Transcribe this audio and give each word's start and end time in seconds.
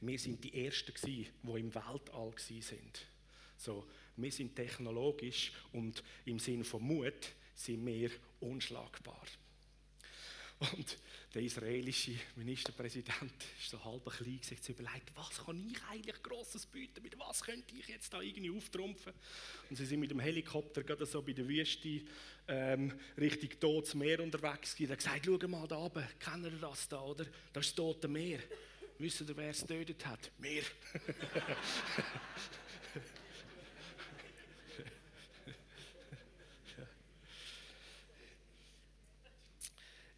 wir 0.00 0.18
sind 0.18 0.42
die 0.42 0.64
Ersten 0.64 0.94
gewesen, 0.94 1.26
die 1.42 1.60
im 1.60 1.74
Weltall 1.74 2.32
sind. 2.38 3.06
So, 3.56 3.86
wir 4.16 4.32
sind 4.32 4.56
technologisch 4.56 5.52
und 5.72 6.02
im 6.24 6.38
Sinne 6.38 6.64
von 6.64 6.82
Mut 6.82 7.32
sind 7.54 7.84
wir 7.84 8.10
unschlagbar. 8.40 9.26
Und 10.60 10.98
der 11.34 11.42
israelische 11.42 12.12
Ministerpräsident 12.36 13.32
ist 13.58 13.70
so 13.70 13.82
halb 13.82 14.04
klein 14.10 14.40
sich 14.42 14.60
zu 14.60 14.72
überlegen, 14.72 15.06
was 15.14 15.44
kann 15.44 15.70
ich 15.70 15.82
eigentlich 15.90 16.22
Grosses 16.22 16.66
bieten, 16.66 17.02
mit 17.02 17.18
was 17.18 17.42
könnte 17.42 17.74
ich 17.74 17.88
jetzt 17.88 18.12
da 18.12 18.20
irgendwie 18.20 18.50
auftrumpfen. 18.50 19.14
Und 19.70 19.76
sie 19.76 19.86
sind 19.86 20.00
mit 20.00 20.10
dem 20.10 20.20
Helikopter 20.20 20.82
gerade 20.82 21.06
so 21.06 21.22
bei 21.22 21.32
der 21.32 21.48
Wüste 21.48 22.02
ähm, 22.46 22.92
Richtung 23.16 23.58
Totes 23.58 23.94
Meer 23.94 24.20
unterwegs 24.20 24.74
gewesen. 24.74 24.90
Er 24.90 24.92
hat 24.92 24.98
gesagt, 24.98 25.26
schau 25.26 25.48
mal 25.48 25.66
da 25.66 25.78
oben, 25.78 26.06
kennt 26.18 26.44
ihr 26.44 26.50
das 26.50 26.88
da, 26.88 27.00
oder? 27.00 27.24
Das 27.54 27.66
ist 27.66 27.70
das 27.70 27.74
Tote 27.74 28.08
Meer. 28.08 28.40
Wisst 29.00 29.22
ihr, 29.22 29.34
wer 29.34 29.48
es 29.48 29.62
getötet 29.62 30.04
hat? 30.04 30.30
Meer. 30.38 30.62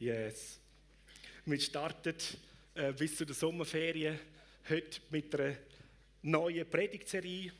Yes. 0.00 0.58
Wir 1.44 1.60
starten 1.60 2.16
äh, 2.74 2.92
bis 2.92 3.16
zu 3.16 3.24
der 3.24 3.36
Sommerferien 3.36 4.18
heute 4.68 5.00
mit 5.10 5.32
einer 5.32 5.56
neuen 6.22 6.68
Predigtserie. 6.68 7.52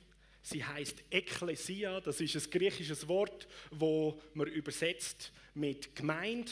Sie 0.42 0.64
heißt 0.64 1.04
Ekklesia. 1.08 2.00
Das 2.00 2.20
ist 2.20 2.34
ein 2.34 2.50
griechisches 2.50 3.06
Wort, 3.06 3.46
wo 3.70 4.20
man 4.34 4.48
übersetzt 4.48 5.30
mit 5.54 5.94
Gemeinde 5.94 6.50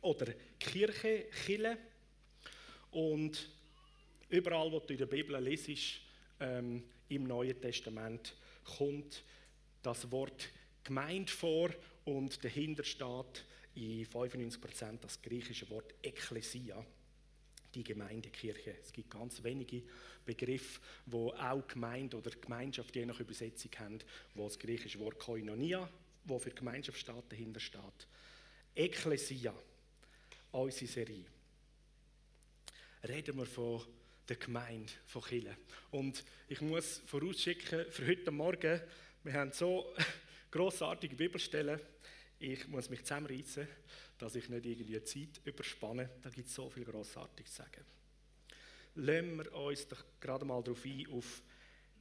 oder 0.00 0.26
Kirche, 0.58 1.26
Chille. 1.46 1.78
Und 2.90 3.52
überall, 4.28 4.70
wo 4.70 4.80
du 4.80 4.92
in 4.92 4.98
der 4.98 5.06
Bibel 5.06 5.40
lesest, 5.42 6.00
ähm, 6.40 6.84
im 7.08 7.24
Neuen 7.24 7.60
Testament, 7.60 8.34
kommt 8.76 9.22
das 9.82 10.10
Wort 10.10 10.48
Gemeinde 10.84 11.30
vor 11.30 11.70
und 12.04 12.42
dahinter 12.44 12.84
steht 12.84 13.44
in 13.74 14.06
95% 14.06 14.98
das 15.00 15.20
griechische 15.20 15.68
Wort 15.70 15.94
Ekklesia, 16.02 16.84
die 17.74 17.84
Gemeindekirche. 17.84 18.76
Es 18.82 18.92
gibt 18.92 19.10
ganz 19.10 19.42
wenige 19.42 19.82
Begriffe, 20.24 20.80
wo 21.06 21.30
auch 21.30 21.66
Gemeinde 21.66 22.16
oder 22.16 22.30
Gemeinschaft 22.30 22.94
je 22.96 23.06
nach 23.06 23.20
Übersetzung 23.20 23.70
haben, 23.78 23.98
wo 24.34 24.44
das 24.44 24.58
griechische 24.58 24.98
Wort 24.98 25.18
Koinonia, 25.18 25.88
wo 26.24 26.38
für 26.38 26.50
Gemeinschaft 26.50 26.98
steht, 26.98 27.24
dahinter 27.30 27.60
steht. 27.60 28.06
Ekklesia, 28.74 29.54
unsere 30.52 30.86
Serie. 30.86 31.24
Reden 33.06 33.36
wir 33.36 33.46
von 33.46 33.82
der 34.28 34.36
Gemeinde, 34.36 34.92
von 35.06 35.22
Chile. 35.22 35.56
Und 35.90 36.24
ich 36.48 36.60
muss 36.60 37.02
vorausschicken, 37.06 37.90
für 37.90 38.06
heute 38.06 38.30
Morgen, 38.30 38.80
wir 39.24 39.32
haben 39.32 39.52
so 39.52 39.94
grossartige 40.50 41.16
Bibelstellen, 41.16 41.80
ich 42.38 42.68
muss 42.68 42.88
mich 42.88 43.02
zusammenreißen, 43.02 43.66
dass 44.18 44.34
ich 44.36 44.48
nicht 44.48 44.66
irgendwie 44.66 45.02
Zeit 45.02 45.40
überspanne. 45.44 46.08
Da 46.22 46.30
gibt 46.30 46.48
es 46.48 46.54
so 46.54 46.70
viel 46.70 46.84
Grossartiges 46.84 47.52
zu 47.52 47.62
sagen. 47.62 47.84
Lassen 48.94 49.36
wir 49.36 49.52
uns 49.52 49.88
doch 49.88 50.04
gerade 50.20 50.44
mal 50.44 50.62
darauf 50.62 50.84
ein, 50.84 51.06
auf 51.10 51.42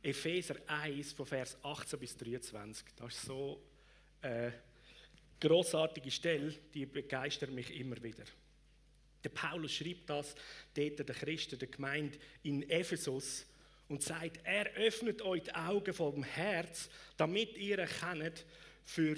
Epheser 0.01 0.55
1, 0.67 1.13
von 1.13 1.25
Vers 1.25 1.57
18 1.63 1.99
bis 1.99 2.17
23. 2.17 2.85
Das 2.95 3.13
ist 3.15 3.25
so 3.25 3.61
eine 4.21 4.53
grossartige 5.39 6.11
Stelle, 6.11 6.53
die 6.73 6.85
begeistert 6.85 7.51
mich 7.51 7.75
immer 7.75 8.01
wieder. 8.01 8.23
Der 9.23 9.29
Paulus 9.29 9.73
schreibt 9.73 10.09
das 10.09 10.35
dort 10.73 10.99
der 10.99 11.15
Christen, 11.15 11.59
der 11.59 11.67
Gemeinde 11.67 12.17
in 12.43 12.69
Ephesus 12.69 13.45
und 13.89 14.03
sagt, 14.03 14.39
er 14.43 14.73
öffnet 14.75 15.21
euch 15.21 15.43
die 15.43 15.55
Augen 15.55 15.93
vom 15.93 16.23
Herz, 16.23 16.89
damit 17.17 17.57
ihr 17.57 17.79
erkennt, 17.79 18.45
für 18.83 19.17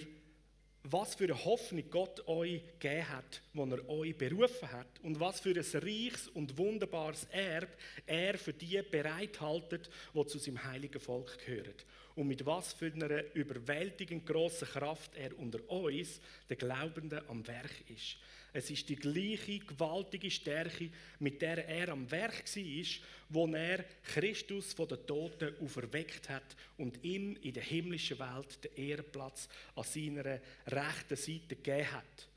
was 0.83 1.15
für 1.15 1.25
eine 1.25 1.45
Hoffnung 1.45 1.83
Gott 1.89 2.25
euch 2.27 2.61
gegeben 2.79 3.09
hat, 3.09 3.41
wo 3.53 3.65
er 3.65 3.89
euch 3.89 4.17
berufen 4.17 4.71
hat 4.71 4.87
und 5.03 5.19
was 5.19 5.41
für 5.41 5.49
ein 5.49 5.57
reiches 5.57 6.29
und 6.29 6.57
wunderbares 6.57 7.27
Erb 7.31 7.69
er 8.05 8.37
für 8.37 8.53
die 8.53 8.81
bereithaltet, 8.81 9.89
die 10.13 10.25
zu 10.25 10.39
seinem 10.39 10.63
heiligen 10.63 10.99
Volk 10.99 11.37
gehören. 11.45 11.75
Und 12.15 12.27
mit 12.27 12.45
was 12.45 12.73
für 12.73 12.91
einer 12.91 13.23
überwältigend 13.35 14.25
grossen 14.25 14.67
Kraft 14.67 15.15
er 15.15 15.37
unter 15.37 15.59
uns, 15.69 16.21
den 16.49 16.57
Glaubenden, 16.57 17.21
am 17.27 17.45
Werk 17.47 17.89
ist. 17.89 18.17
Es 18.51 18.69
ist 18.71 18.89
die 18.89 18.95
gleiche 18.95 19.59
gewaltige 19.59 20.31
Stärke, 20.31 20.89
mit 21.19 21.41
der 21.41 21.67
er 21.67 21.89
am 21.89 22.09
Werk 22.09 22.43
war, 22.45 22.85
wo 23.29 23.47
er 23.47 23.85
Christus 24.03 24.73
von 24.73 24.87
den 24.87 25.05
Toten 25.05 25.53
auferweckt 25.61 26.29
hat 26.29 26.55
und 26.77 27.03
ihm 27.03 27.37
in 27.41 27.53
der 27.53 27.63
himmlischen 27.63 28.19
Welt 28.19 28.63
den 28.63 28.75
Ehrenplatz 28.75 29.47
an 29.75 29.83
seiner 29.83 30.39
rechten 30.67 31.15
Seite 31.15 31.55
gegeben 31.55 31.91
hat. 31.91 32.27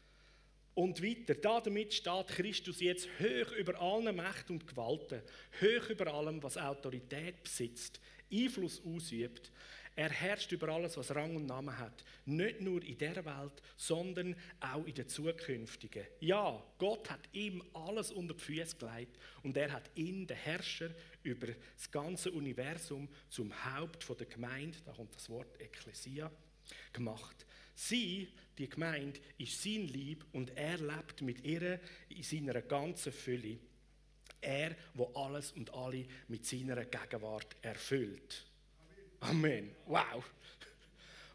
Und 0.74 1.02
weiter, 1.02 1.34
damit 1.34 1.92
steht 1.92 2.28
Christus 2.28 2.80
jetzt 2.80 3.08
hoch 3.20 3.52
über 3.52 3.78
allen 3.80 4.16
Mächten 4.16 4.56
und 4.56 4.66
Gewalten, 4.66 5.20
hoch 5.60 5.90
über 5.90 6.12
allem, 6.12 6.42
was 6.42 6.56
Autorität 6.56 7.42
besitzt, 7.42 8.00
Einfluss 8.32 8.80
ausübt. 8.84 9.50
Er 9.94 10.10
herrscht 10.10 10.50
über 10.52 10.68
alles, 10.68 10.96
was 10.96 11.14
Rang 11.14 11.36
und 11.36 11.46
Namen 11.46 11.76
hat. 11.78 12.04
Nicht 12.24 12.62
nur 12.62 12.82
in 12.82 12.96
der 12.96 13.24
Welt, 13.24 13.62
sondern 13.76 14.34
auch 14.60 14.86
in 14.86 14.94
der 14.94 15.06
zukünftigen. 15.06 16.06
Ja, 16.20 16.62
Gott 16.78 17.10
hat 17.10 17.28
ihm 17.32 17.62
alles 17.74 18.10
unter 18.10 18.34
die 18.34 18.40
Füße 18.40 18.76
gelegt 18.76 19.18
und 19.42 19.56
er 19.56 19.70
hat 19.70 19.90
ihn, 19.94 20.26
den 20.26 20.36
Herrscher 20.36 20.90
über 21.22 21.48
das 21.76 21.90
ganze 21.90 22.30
Universum, 22.30 23.08
zum 23.28 23.52
Haupt 23.64 24.08
der 24.18 24.26
Gemeinde, 24.26 24.78
da 24.86 24.92
kommt 24.92 25.14
das 25.14 25.28
Wort 25.28 25.60
Ekklesia, 25.60 26.30
gemacht. 26.92 27.44
Sie, 27.74 28.28
die 28.56 28.68
Gemeinde, 28.68 29.20
ist 29.38 29.62
sein 29.62 29.88
Lieb 29.88 30.24
und 30.32 30.56
er 30.56 30.78
lebt 30.78 31.20
mit 31.20 31.44
ihr 31.44 31.80
in 32.08 32.22
seiner 32.22 32.62
ganzen 32.62 33.12
Fülle. 33.12 33.58
Er, 34.40 34.74
wo 34.94 35.12
alles 35.14 35.52
und 35.52 35.72
alle 35.72 36.06
mit 36.28 36.46
seiner 36.46 36.84
Gegenwart 36.84 37.56
erfüllt. 37.62 38.46
Amen. 39.22 39.74
Wow. 39.86 40.24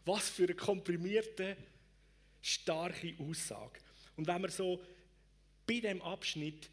Was 0.04 0.28
für 0.28 0.44
eine 0.44 0.54
komprimierte, 0.54 1.56
starke 2.42 3.14
Aussage. 3.18 3.80
Und 4.16 4.26
wenn 4.26 4.42
wir 4.42 4.50
so 4.50 4.82
bei 5.66 5.80
dem 5.80 6.02
Abschnitt 6.02 6.70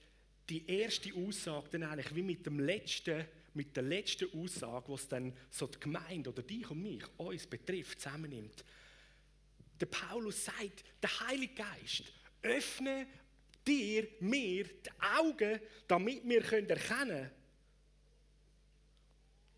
die 0.50 0.70
erste 0.70 1.14
Aussage 1.14 1.70
dann 1.72 1.84
eigentlich 1.84 2.14
wie 2.16 2.22
mit 2.22 2.46
dem 2.46 2.60
letzten, 2.60 3.26
mit 3.54 3.76
der 3.76 3.84
letzten 3.84 4.32
Aussage, 4.38 4.92
was 4.92 5.08
dann 5.08 5.34
so 5.50 5.68
die 5.68 5.80
Gemeinde 5.80 6.30
oder 6.30 6.44
dich 6.44 6.70
und 6.70 6.84
mich, 6.84 7.04
uns 7.18 7.48
betrifft, 7.48 8.02
zusammennimmt. 8.02 8.66
Der 9.80 9.86
Paulus 9.88 10.46
sagt, 10.46 10.84
der 11.02 11.28
Heilige 11.28 11.56
Geist 11.56 12.04
öffne 12.42 13.08
dir, 13.66 14.08
mir 14.20 14.66
die 14.66 14.90
Augen, 15.18 15.60
damit 15.88 16.28
wir 16.28 16.44
erkennen 16.44 16.78
können, 16.78 17.32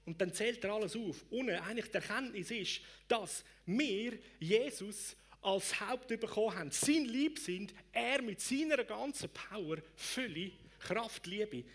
und 0.08 0.22
dann 0.22 0.34
zählt 0.34 0.64
er 0.64 0.72
alles 0.72 0.96
auf. 0.96 1.26
Und 1.30 1.50
eigentlich 1.50 1.92
die 1.92 1.96
Erkenntnis 1.96 2.50
ist, 2.50 2.82
dass 3.10 3.44
wir 3.66 4.18
Jesus 4.40 5.18
als 5.42 5.80
Haupt 5.82 6.08
bekommen 6.08 6.56
haben, 6.56 6.72
sein 6.72 7.06
Lieb 7.06 7.38
sind, 7.38 7.74
er 7.92 8.22
mit 8.22 8.40
seiner 8.40 8.86
ganzen 8.86 9.30
Power, 9.30 9.78
Fülle, 9.96 10.54
Kraft, 10.80 11.28
Liebe 11.28 11.66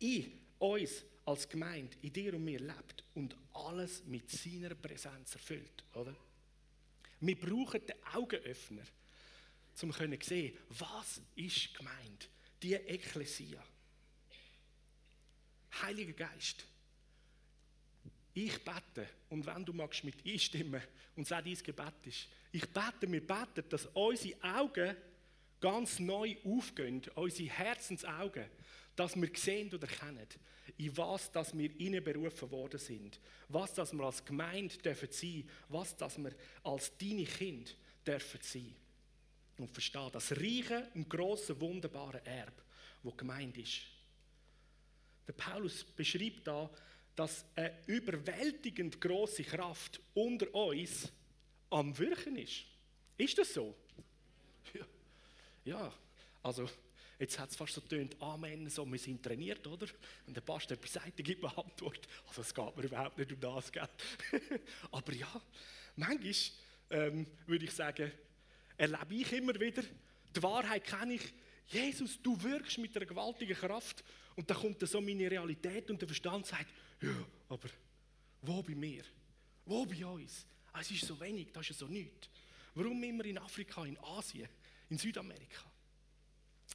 in 0.00 0.32
uns 0.58 1.04
als 1.24 1.48
Gemeinde, 1.48 1.96
in 2.02 2.12
dir 2.12 2.34
und 2.34 2.44
mir 2.44 2.58
lebt 2.58 3.04
und 3.14 3.36
alles 3.52 4.04
mit 4.04 4.28
seiner 4.30 4.74
Präsenz 4.74 5.34
erfüllt, 5.34 5.84
oder? 5.94 6.14
Wir 7.20 7.38
brauchen 7.38 7.86
den 7.86 7.96
Augenöffner, 8.12 8.82
um 9.80 9.92
zu 9.92 10.18
sehen, 10.22 10.58
was 10.70 11.20
ist 11.36 11.72
gemeint, 11.72 12.28
die 12.60 12.74
Ekklesia. 12.74 13.62
Heiliger 15.82 16.12
Geist, 16.12 16.66
ich 18.36 18.62
bete, 18.62 19.08
und 19.30 19.46
wenn 19.46 19.64
du 19.64 19.72
magst 19.72 20.04
mit 20.04 20.16
einstimmen 20.26 20.82
und 21.16 21.26
sag, 21.26 21.44
dein 21.44 21.54
Gebet 21.54 21.94
ist, 22.04 22.28
ich 22.52 22.68
bete, 22.68 23.10
wir 23.10 23.26
beten, 23.26 23.64
dass 23.68 23.86
unsere 23.94 24.42
Augen 24.42 24.94
ganz 25.58 25.98
neu 25.98 26.36
aufgehen, 26.44 27.02
unsere 27.14 27.48
Herzensaugen, 27.48 28.44
dass 28.94 29.16
wir 29.16 29.30
sehen 29.34 29.72
und 29.72 29.82
erkennen, 29.82 30.26
in 30.76 30.96
was 30.96 31.32
dass 31.32 31.56
wir 31.56 32.02
berufen 32.02 32.50
worden 32.50 32.78
sind, 32.78 33.18
was 33.48 33.72
dass 33.72 33.94
wir 33.94 34.04
als 34.04 34.22
Gemeinde 34.22 34.76
dürfen 34.76 35.08
sein, 35.10 35.48
was 35.70 35.96
dass 35.96 36.18
wir 36.18 36.32
als 36.62 36.92
deine 36.98 37.24
Kind 37.24 37.74
dürfen 38.06 38.40
sein. 38.42 38.74
Und 39.56 39.70
verstehen, 39.70 40.10
das 40.12 40.32
reiche 40.32 40.90
und 40.94 41.08
große, 41.08 41.58
wunderbare 41.58 42.20
Erb, 42.26 42.62
wo 43.02 43.12
gemeint 43.12 43.56
ist. 43.56 43.80
Der 45.26 45.32
Paulus 45.32 45.82
beschreibt 45.84 46.46
da, 46.46 46.70
dass 47.16 47.44
eine 47.56 47.72
überwältigend 47.86 49.00
große 49.00 49.42
Kraft 49.42 50.00
unter 50.14 50.54
uns 50.54 51.10
am 51.70 51.96
Wirken 51.98 52.36
ist. 52.36 52.64
Ist 53.16 53.38
das 53.38 53.52
so? 53.52 53.74
Ja, 54.74 54.86
ja. 55.64 55.92
also 56.42 56.68
Jetzt 57.18 57.38
hat 57.38 57.50
es 57.50 57.56
fast 57.56 57.72
so 57.72 57.80
tönt, 57.80 58.20
Amen, 58.20 58.68
so, 58.68 58.84
wir 58.84 58.98
sind 58.98 59.22
trainiert, 59.22 59.66
oder? 59.66 59.86
Und 60.26 60.36
der 60.36 60.42
Pastor 60.42 60.76
etwas 60.76 60.92
sagt, 60.92 61.16
gibt 61.16 61.42
man 61.42 61.50
Antwort. 61.52 62.06
Also 62.28 62.42
es 62.42 62.54
geht 62.54 62.76
mir 62.76 62.84
überhaupt 62.84 63.16
nicht 63.16 63.32
um 63.32 63.40
das, 63.40 63.72
gell? 63.72 63.88
Aber 64.90 65.12
ja, 65.14 65.40
manchmal 65.96 66.34
ähm, 66.90 67.26
würde 67.46 67.64
ich 67.64 67.72
sagen, 67.72 68.12
erlebe 68.76 69.14
ich 69.14 69.32
immer 69.32 69.58
wieder, 69.58 69.82
die 70.34 70.42
Wahrheit 70.42 70.84
kenne 70.84 71.14
ich, 71.14 71.32
Jesus, 71.68 72.20
du 72.22 72.40
wirkst 72.42 72.78
mit 72.78 72.94
einer 72.96 73.06
gewaltigen 73.06 73.56
Kraft. 73.56 74.04
Und 74.36 74.48
dann 74.50 74.56
kommt 74.58 74.80
dann 74.80 74.88
so 74.88 75.00
meine 75.00 75.30
Realität 75.30 75.90
und 75.90 76.00
der 76.00 76.06
Verstand 76.06 76.46
sagt, 76.46 76.72
ja, 77.00 77.26
aber 77.48 77.68
wo 78.42 78.62
bei 78.62 78.74
mir? 78.74 79.02
Wo 79.64 79.84
bei 79.86 80.04
uns? 80.04 80.46
Ah, 80.72 80.80
es 80.80 80.90
ist 80.90 81.06
so 81.06 81.18
wenig, 81.18 81.50
das 81.52 81.70
ist 81.70 81.78
so 81.78 81.86
nichts. 81.86 82.28
Warum 82.74 83.02
immer 83.02 83.24
in 83.24 83.38
Afrika, 83.38 83.84
in 83.86 83.98
Asien, 83.98 84.48
in 84.90 84.98
Südamerika? 84.98 85.64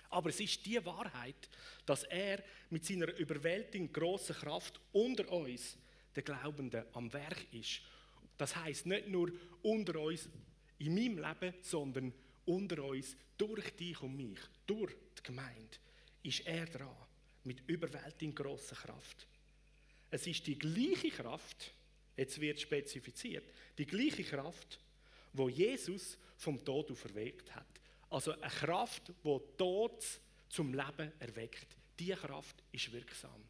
Aber 0.09 0.29
es 0.29 0.39
ist 0.39 0.65
die 0.65 0.83
Wahrheit, 0.83 1.49
dass 1.85 2.03
er 2.03 2.43
mit 2.71 2.83
seiner 2.83 3.13
überwältigend 3.15 3.93
grossen 3.93 4.35
Kraft 4.35 4.79
unter 4.91 5.31
uns, 5.31 5.77
den 6.15 6.23
Glaubenden, 6.23 6.83
am 6.93 7.13
Werk 7.13 7.45
ist. 7.53 7.81
Das 8.37 8.55
heißt 8.55 8.87
nicht 8.87 9.07
nur 9.07 9.31
unter 9.61 10.01
uns 10.01 10.27
in 10.79 10.95
meinem 10.95 11.19
Leben, 11.19 11.53
sondern 11.61 12.11
unter 12.45 12.83
uns 12.83 13.15
durch 13.37 13.75
dich 13.75 14.01
und 14.01 14.17
mich, 14.17 14.39
durch 14.65 14.95
die 15.19 15.23
Gemeinde, 15.23 15.77
ist 16.23 16.45
er 16.47 16.65
dran 16.65 16.89
mit 17.43 17.67
überwältigend 17.67 18.35
grosser 18.35 18.75
Kraft. 18.75 19.27
Es 20.09 20.27
ist 20.27 20.45
die 20.47 20.57
gleiche 20.57 21.09
Kraft, 21.09 21.73
jetzt 22.17 22.39
wird 22.39 22.59
spezifiziert, 22.59 23.45
die 23.77 23.85
gleiche 23.85 24.23
Kraft, 24.23 24.79
wo 25.33 25.49
Jesus 25.49 26.17
vom 26.37 26.63
Tod 26.63 26.91
auferweckt 26.91 27.55
hat. 27.55 27.67
Also 28.09 28.33
eine 28.33 28.51
Kraft, 28.51 29.13
die 29.23 29.39
Tod 29.57 30.03
zum 30.49 30.73
Leben 30.73 31.11
erweckt. 31.19 31.77
Diese 31.97 32.15
Kraft 32.15 32.61
ist 32.71 32.91
wirksam. 32.91 33.41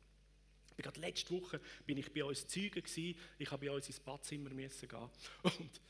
Gerade 0.77 0.99
letzte 0.99 1.31
Woche 1.31 1.59
bin 1.85 1.97
ich 1.97 2.11
bei 2.11 2.23
uns 2.23 2.47
Zeugen 2.47 2.83
gewesen. 2.83 3.15
Ich 3.37 3.51
habe 3.51 3.65
bei 3.65 3.71
uns 3.71 3.87
ins 3.87 3.99
Badzimmer 3.99 4.49
gehen 4.49 4.69
und 5.43 5.81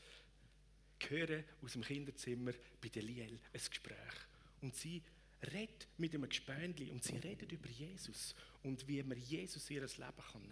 höre 1.08 1.44
aus 1.62 1.72
dem 1.72 1.82
Kinderzimmer 1.82 2.52
bei 2.80 2.88
der 2.88 3.02
Liel 3.02 3.38
ein 3.52 3.60
Gespräch. 3.68 4.14
Und 4.60 4.76
sie 4.76 5.02
redet 5.52 5.88
mit 5.98 6.14
einem 6.14 6.28
Gespöndli 6.28 6.90
und 6.90 7.02
sie 7.02 7.16
redet 7.16 7.50
über 7.50 7.68
Jesus 7.68 8.34
und 8.62 8.86
wie 8.86 9.02
man 9.02 9.18
Jesus 9.18 9.68
ihr 9.70 9.80
Leben 9.80 9.98
nehmen 9.98 10.16
kann. 10.16 10.42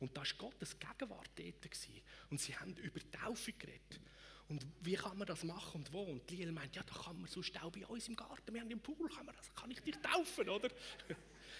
Und 0.00 0.16
da 0.16 0.20
war 0.20 0.28
Gottes 0.38 0.78
Gegenwart 0.78 1.30
dort. 1.36 1.62
Gewesen. 1.62 2.02
Und 2.30 2.40
sie 2.40 2.56
haben 2.56 2.76
über 2.76 3.00
Taufe 3.10 3.52
geredet. 3.52 4.00
Und 4.48 4.64
wie 4.80 4.94
kann 4.94 5.18
man 5.18 5.26
das 5.26 5.44
machen 5.44 5.80
und 5.80 5.92
wo? 5.92 6.02
Und 6.02 6.30
Liel 6.30 6.50
meint, 6.52 6.74
ja, 6.74 6.82
da 6.82 6.94
kann 6.94 7.20
man 7.20 7.28
sonst 7.28 7.60
auch 7.62 7.70
bei 7.70 7.86
uns 7.86 8.08
im 8.08 8.16
Garten, 8.16 8.54
wir 8.54 8.62
haben 8.62 8.70
im 8.70 8.80
Pool, 8.80 9.08
kann, 9.10 9.26
man 9.26 9.34
das, 9.36 9.54
kann 9.54 9.70
ich 9.70 9.80
dich 9.80 9.96
taufen, 9.96 10.48
oder? 10.48 10.70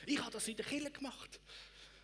Ich 0.06 0.18
habe 0.20 0.30
das 0.30 0.46
in 0.46 0.56
der 0.56 0.64
Kirche 0.64 0.90
gemacht. 0.90 1.40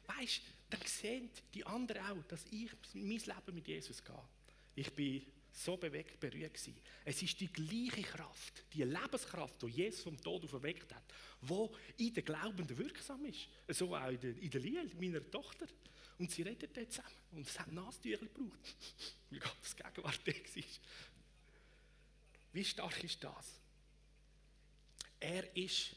Weißt 0.06 0.38
du, 0.38 0.42
dann 0.70 0.86
sehen 0.86 1.30
die 1.54 1.64
anderen 1.64 2.02
auch, 2.04 2.24
dass 2.24 2.44
ich 2.50 2.70
mein 2.92 3.18
Leben 3.18 3.54
mit 3.54 3.68
Jesus 3.68 4.02
gehe. 4.02 4.28
Ich 4.74 4.92
bin 4.92 5.24
so 5.56 5.76
bewegt, 5.76 6.18
berührt 6.18 6.54
gewesen. 6.54 6.76
Es 7.04 7.22
ist 7.22 7.40
die 7.40 7.52
gleiche 7.52 8.02
Kraft, 8.02 8.64
die 8.72 8.82
Lebenskraft, 8.82 9.62
die 9.62 9.66
Jesus 9.68 10.02
vom 10.02 10.20
Tod 10.20 10.42
auferweckt 10.44 10.92
hat, 10.92 11.04
die 11.40 12.06
in 12.06 12.14
den 12.14 12.24
Glaubenden 12.24 12.76
wirksam 12.76 13.24
ist. 13.24 13.48
So 13.68 13.94
auch 13.94 14.08
in 14.08 14.20
der, 14.20 14.36
in 14.36 14.50
Liel, 14.50 14.90
meiner 14.98 15.30
Tochter. 15.30 15.66
Und 16.18 16.30
sie 16.30 16.42
reden 16.42 16.68
dort 16.72 16.92
zusammen. 16.92 17.14
Und 17.32 17.46
es 17.46 17.58
hat 17.58 17.70
Nasentücher 17.72 18.26
gebraucht, 18.26 18.58
weil 19.30 19.38
Gottes 19.38 19.76
Gegenwart 19.76 20.20
da 20.24 20.32
war. 20.32 20.64
Wie 22.52 22.64
stark 22.64 23.04
ist 23.04 23.22
das? 23.22 23.60
Er 25.20 25.56
ist 25.56 25.94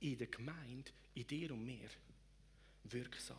in 0.00 0.18
der 0.18 0.26
Gemeinde, 0.26 0.90
in 1.14 1.26
dir 1.26 1.52
und 1.52 1.64
mir, 1.64 1.88
wirksam. 2.84 3.36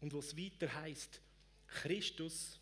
Und 0.00 0.12
was 0.12 0.36
weiter 0.36 0.72
heißt, 0.72 1.20
Christus, 1.74 2.60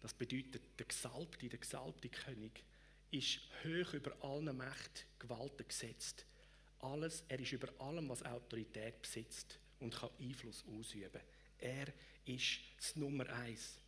das 0.00 0.14
bedeutet 0.14 0.62
der 0.78 0.86
Gesalbte, 0.86 1.48
der 1.48 1.58
gesalbte 1.58 2.08
König, 2.08 2.62
ist 3.10 3.40
hoch 3.64 3.92
über 3.92 4.16
allen 4.22 4.56
Mächten, 4.56 5.04
Gewalten 5.18 5.66
gesetzt. 5.66 6.24
Alles, 6.78 7.24
er 7.28 7.40
ist 7.40 7.52
über 7.52 7.68
allem, 7.80 8.08
was 8.08 8.22
Autorität 8.22 9.02
besitzt 9.02 9.58
und 9.80 9.94
kann 9.94 10.10
Einfluss 10.20 10.64
ausüben. 10.66 11.20
Er 11.58 11.92
ist 12.24 12.60
das 12.76 12.94
Nummer 12.94 13.28
eins, 13.30 13.78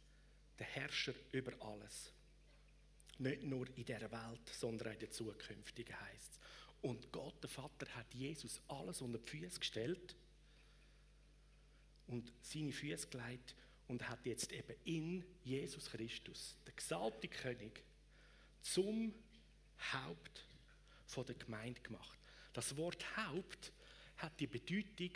der 0.59 0.67
Herrscher 0.67 1.15
über 1.31 1.53
alles. 1.65 2.13
Nicht 3.19 3.45
nur 3.45 3.69
in 3.77 3.85
dieser 3.85 4.11
Welt, 4.11 4.49
sondern 4.53 4.89
auch 4.89 4.93
in 4.95 5.01
der 5.01 5.11
zukünftigen 5.13 6.01
heißt 6.01 6.33
es. 6.33 6.41
Und 6.83 7.13
Gott, 7.13 7.41
der 7.43 7.51
Vater, 7.51 7.87
hat 7.95 8.13
Jesus 8.15 8.61
alles 8.67 9.03
unter 9.03 9.19
die 9.19 9.29
Füße 9.29 9.61
gestellt 9.61 10.17
und 12.09 12.33
seine 12.43 12.73
Füße 12.73 13.07
gelegt 13.09 13.55
und 13.91 14.09
hat 14.09 14.25
jetzt 14.25 14.53
eben 14.53 14.75
in 14.85 15.25
Jesus 15.43 15.91
Christus, 15.91 16.57
der 16.65 16.73
gesalbte 16.75 17.27
König, 17.27 17.83
zum 18.63 19.13
Haupt 19.93 20.47
von 21.07 21.27
der 21.27 21.35
Gemeinde 21.35 21.81
gemacht. 21.81 22.19
Das 22.53 22.77
Wort 22.77 23.05
Haupt 23.17 23.73
hat 24.19 24.39
die 24.39 24.47
Bedeutung 24.47 25.11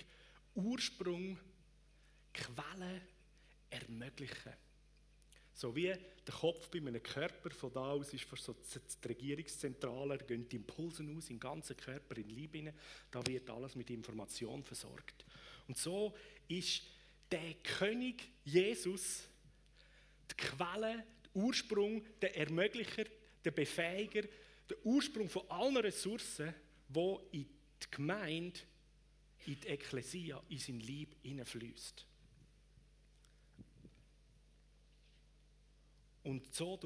Ursprung, 0.56 1.38
Quelle, 2.32 3.00
ermöglichen. 3.70 4.54
So 5.52 5.76
wie 5.76 5.94
der 6.26 6.34
Kopf 6.34 6.68
bei 6.68 6.78
einem 6.78 7.00
Körper, 7.00 7.50
von 7.50 7.72
da 7.72 7.92
aus 7.92 8.12
ist 8.12 8.24
fast 8.24 8.42
so 8.42 8.54
die 8.54 9.08
Regierungszentrale, 9.08 10.18
da 10.18 10.24
gehen 10.24 10.48
die 10.48 10.56
Impulse 10.56 11.04
aus 11.16 11.26
den 11.26 11.38
ganzen 11.38 11.76
Körper, 11.76 12.16
in 12.16 12.28
Leib 12.28 12.56
hinein, 12.56 12.74
da 13.12 13.24
wird 13.24 13.48
alles 13.50 13.76
mit 13.76 13.88
Information 13.90 14.64
versorgt. 14.64 15.24
Und 15.68 15.78
so 15.78 16.12
ist 16.48 16.82
der 17.30 17.54
König 17.62 18.28
Jesus 18.44 19.28
die 20.30 20.36
Quelle, 20.36 21.04
der 21.24 21.42
Ursprung, 21.42 22.04
der 22.20 22.36
Ermöglicher, 22.36 23.04
der 23.44 23.50
Befähiger, 23.50 24.22
der 24.68 24.86
Ursprung 24.86 25.28
von 25.28 25.48
allen 25.50 25.76
Ressourcen, 25.76 26.54
wo 26.88 27.28
in 27.32 27.46
die 27.82 27.90
Gemeinde, 27.90 28.60
in 29.46 29.60
die 29.60 29.68
Ekklesia, 29.68 30.42
in 30.48 30.58
sein 30.58 30.80
Leib 30.80 31.16
hineinfließt. 31.22 32.06
Und 36.24 36.54
so 36.54 36.78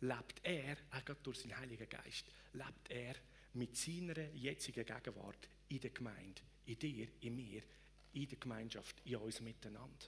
lebt 0.00 0.40
er, 0.42 0.76
auch 0.90 1.14
durch 1.22 1.38
seinen 1.38 1.56
Heiligen 1.56 1.88
Geist, 1.88 2.26
lebt 2.54 2.90
er 2.90 3.14
mit 3.54 3.76
seiner 3.76 4.18
jetzigen 4.32 4.84
Gegenwart 4.84 5.48
in 5.68 5.80
der 5.80 5.90
Gemeinde, 5.90 6.42
in 6.66 6.78
dir, 6.78 7.08
in 7.20 7.36
mir, 7.36 7.62
in 8.12 8.28
der 8.28 8.38
Gemeinschaft, 8.38 8.96
in 9.04 9.16
uns 9.16 9.40
miteinander. 9.40 10.06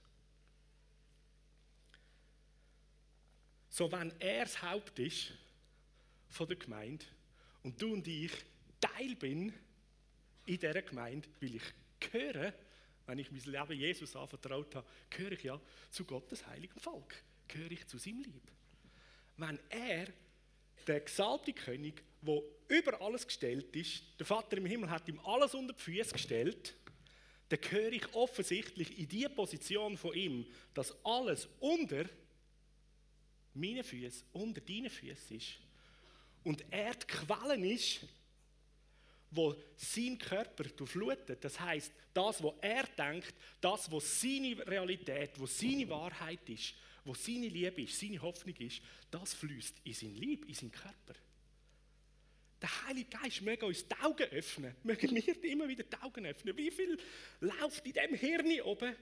So, 3.69 3.91
wenn 3.91 4.13
er 4.21 4.45
das 4.45 4.61
Haupt 4.61 4.99
ist 4.99 5.33
von 6.29 6.47
der 6.47 6.57
Gemeinde 6.57 7.05
und 7.63 7.81
du 7.81 7.95
und 7.95 8.07
ich 8.07 8.33
Teil 8.81 9.15
bin 9.17 9.53
in 10.47 10.59
dieser 10.59 10.83
Gemeinde, 10.83 11.29
weil 11.41 11.55
ich 11.55 11.63
gehöre, 12.01 12.53
wenn 13.07 13.19
ich 13.19 13.31
mein 13.31 13.41
Leben 13.41 13.73
Jesus 13.73 14.17
anvertraut 14.17 14.75
habe, 14.75 14.87
gehöre 15.09 15.33
ich 15.33 15.43
ja 15.45 15.61
zu 15.91 16.05
Gottes 16.05 16.47
heiligen 16.47 16.79
Volk, 16.79 17.15
gehöre 17.49 17.71
ich 17.71 17.87
zu 17.87 17.99
seinem 17.99 18.23
Lieb. 18.23 18.51
Wenn 19.37 19.59
er, 19.71 20.09
der 20.87 21.01
gesalbte 21.01 21.53
König, 21.53 22.03
der 22.21 22.43
über 22.69 23.01
alles 23.01 23.27
gestellt 23.27 23.75
ist, 23.77 24.03
der 24.19 24.27
Vater 24.27 24.57
im 24.57 24.67
Himmel 24.67 24.91
hat 24.91 25.09
ihm 25.09 25.21
alles 25.21 25.55
unter 25.55 25.73
die 25.73 25.81
Füße 25.81 26.13
gestellt, 26.13 26.75
dann 27.53 27.61
gehöre 27.61 27.93
ich 27.93 28.15
offensichtlich 28.15 28.99
in 28.99 29.09
die 29.09 29.29
Position 29.29 29.99
von 29.99 30.15
ihm, 30.15 30.47
dass 30.73 30.95
alles 31.05 31.47
unter 31.61 32.07
meinen 33.53 33.85
Füßen, 33.85 34.25
unter 34.33 34.63
deinen 34.63 34.89
Füßen 34.89 35.37
ist. 35.37 35.59
Und 36.45 36.65
er 36.71 36.95
die 36.95 37.07
Quelle 37.07 37.75
ist, 37.75 38.01
wo 39.31 39.55
sein 39.77 40.17
Körper 40.19 40.65
durchflutet. 40.65 41.45
Das 41.45 41.61
heißt, 41.61 41.93
das, 42.15 42.43
was 42.43 42.55
er 42.63 42.85
denkt, 42.85 43.35
das, 43.61 43.91
was 43.91 44.21
seine 44.21 44.67
Realität, 44.67 45.33
was 45.37 45.59
seine 45.59 45.89
Wahrheit 45.89 46.49
ist, 46.49 46.75
wo 47.05 47.15
seine 47.15 47.49
Liebe 47.49 47.83
ist, 47.83 47.99
seine 47.99 48.21
Hoffnung 48.21 48.57
ist, 48.57 48.81
das 49.11 49.35
fließt 49.35 49.77
in 49.85 49.93
sein 49.95 50.15
Lieb, 50.15 50.49
in 50.49 50.55
seinen 50.55 50.73
Körper. 50.73 51.15
Der 52.63 52.87
Heilige 52.87 53.11
Geist 53.11 53.43
möge 53.43 53.67
uns 53.67 53.87
die 53.87 53.97
Augen 53.97 54.23
öffnen, 54.31 54.75
möge 54.85 55.09
mir 55.09 55.45
immer 55.45 55.69
wieder 55.69 55.83
die 55.83 55.97
Augen 55.97 56.25
öffnen. 56.25 56.57
Wie 56.57 56.71
viel 56.71 56.97
läuft 57.41 57.85
in 57.85 57.93
dem 57.93 58.15
Hirn 58.15 58.61
oben 58.61 58.95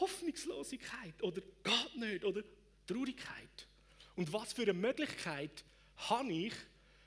Hoffnungslosigkeit 0.00 1.22
oder 1.22 1.40
geht 1.40 1.96
nicht 1.96 2.24
oder 2.24 2.42
Traurigkeit? 2.88 3.68
Und 4.16 4.32
was 4.32 4.52
für 4.52 4.62
eine 4.62 4.72
Möglichkeit 4.72 5.64
habe 5.96 6.32
ich, 6.32 6.52